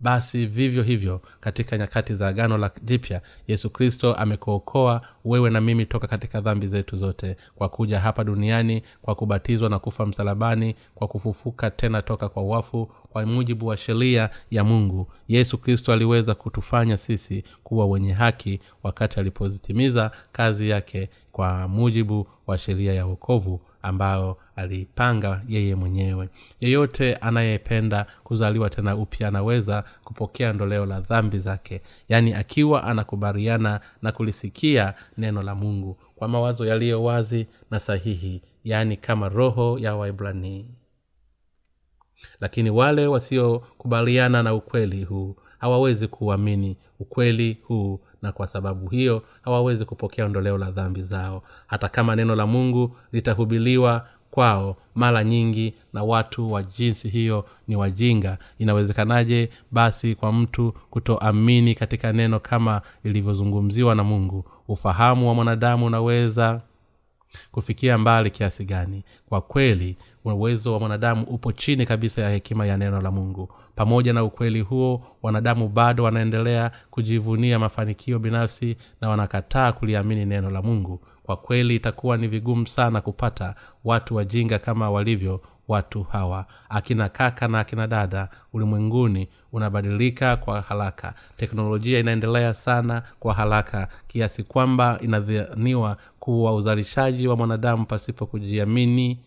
[0.00, 5.86] basi vivyo hivyo katika nyakati za agano la jipya yesu kristo amekuokoa wewe na mimi
[5.86, 11.08] toka katika dhambi zetu zote kwa kuja hapa duniani kwa kubatizwa na kufa msalabani kwa
[11.08, 15.12] kufufuka tena toka kwa wafu kwa mujibu wa sheria ya mungu.
[15.28, 22.58] Yesu kristo aliweza kutufanya sisi kuwa wenye haki wakati alipozitimiza kazi yake kwa mujibu wa
[22.58, 26.28] sheria ya wokovu ambayo aliipanga yeye mwenyewe.
[26.60, 34.12] Yeyote anayependa kuzaliwa tena upya anaweza kupokea ndoleo la dhambi zake yaani akiwa anakubaliana na
[34.12, 40.66] kulisikia neno la mungu kwa mawazo yaliyo wazi na sahihi yaani kama roho ya waibranii
[42.40, 49.84] lakini wale wasiokubaliana na ukweli huu hawawezi kuuamini ukweli huu na kwa sababu hiyo hawawezi
[49.84, 51.42] kupokea ondoleo la dhambi zao.
[51.66, 57.76] Hata kama neno la mungu litahubiliwa kwao mara nyingi na watu wa jinsi hiyo ni
[57.76, 58.38] wajinga.
[58.58, 64.44] Inawezekanaje basi kwa mtu kutoamini katika neno kama ilivyozungumziwa na mungu?
[64.68, 66.60] Ufahamu wa mwanadamu unaweza
[67.52, 69.04] kufikia mbali kiasi gani?
[69.28, 73.48] Kwa kweli uwezo wa mwanadamu upo chini kabisa ya hekima ya neno la mungu.
[73.74, 80.62] Pamoja na ukweli huo wanadamu bado wanaendelea kujivunia mafanikio binafsi na wanakataa kuliamini neno la
[80.62, 81.00] mungu
[81.30, 83.54] kwa kweli itakuwa ni vigumu sana kupata
[83.84, 86.46] watu wajinga kama walivyo watu hawa.
[86.68, 91.14] Akina kaka na akina dada ulimwenguni unabadilika kwa haraka.
[91.36, 99.20] Teknolojia inaendelea sana kwa haraka kiasi kwamba inadhaniwa kuwa uzalishaji wa mwanadamu pasipo kujiamini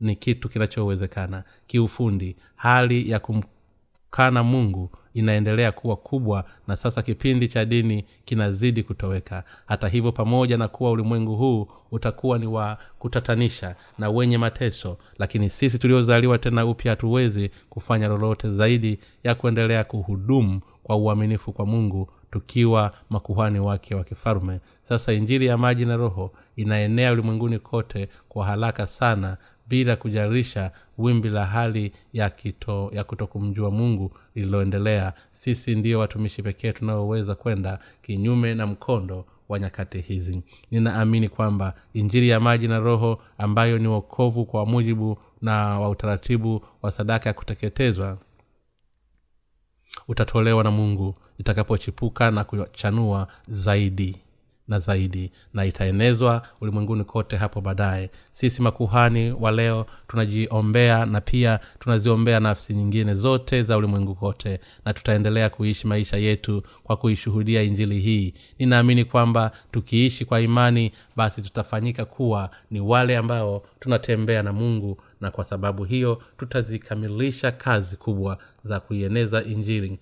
[0.00, 1.44] ni kitu kinachowezekana.
[1.66, 9.44] Kiufundi hali ya kumkana mungu inaendelea kuwa kubwa na sasa kipindi cha dini kinazidi kutoweka.
[9.66, 15.50] Hata hivyo pamoja na kuwa ulimwengu huu utakuwa ni wa kutatanisha na wenye mateso lakini
[15.50, 22.10] sisi tuliozaliwa tena upya hatuwezi kufanya lolote zaidi ya kuendelea kuhudumu kwa uaminifu kwa mungu
[22.30, 24.60] tukiwa makuhani wake wa kifalme.
[24.82, 29.36] Sasa injili ya maji na roho inaenea ulimwenguni kote kwa haraka sana
[29.66, 35.12] bila kujarisha wimbi la hali ya kito ya kutokumjua mungu lililoendelea.
[35.32, 40.42] Sisi ndio watumishi pekee tunaoweza kwenda kinyume na mkondo wa nyakati hizi.
[40.70, 46.64] Ninaamini kwamba injili ya maji na roho ambayo ni wokovu kwa mujibu na wa utaratibu
[46.82, 48.18] wa sadaka ya kuteketezwa
[50.08, 54.18] utatolewa na mungu itakapochipuka na kuchanua zaidi
[54.68, 58.10] na zaidi na itaenezwa ulimwenguni kote hapo baadaye.
[58.32, 64.92] Sisi makuhani wa leo tunajiombea na pia tunaziombea nafsi nyingine zote za ulimwengu kote na
[64.94, 68.34] tutaendelea kuishi maisha yetu kwa kuishuhudia injili hii.
[68.58, 75.30] Ninaamini kwamba tukiishi kwa imani basi tutafanyika kuwa ni wale ambao tunatembea na mungu na
[75.30, 79.98] kwa sababu hiyo tutazikamilisha kazi kubwa za kuieneza injili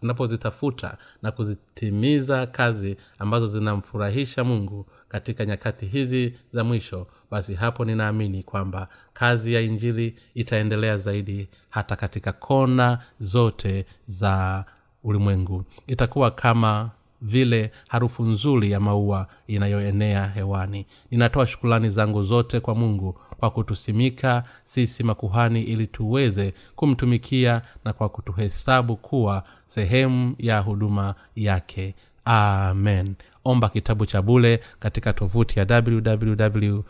[0.00, 8.42] tunapozitafuta na kuzitimiza kazi ambazo zinamfurahisha mungu katika nyakati hizi za mwisho basi hapo ninaamini
[8.42, 14.64] kwamba kazi ya injili itaendelea zaidi hata katika kona zote za
[15.04, 15.64] ulimwengu.
[15.86, 16.90] Itakuwa kama
[17.22, 20.86] vile harufu nzuri ya maua inayoenea hewani.
[21.10, 28.08] Ninatoa shukulani zangu zote kwa mungu kwa kutusimika sisi makuhani ili tuweze kumtumikia na kwa
[28.08, 31.94] kutuhesabu kuwa sehemu ya huduma yake.
[32.24, 33.14] Amen.
[33.44, 36.80] Omba kitabu cha bule katika tovuti ya www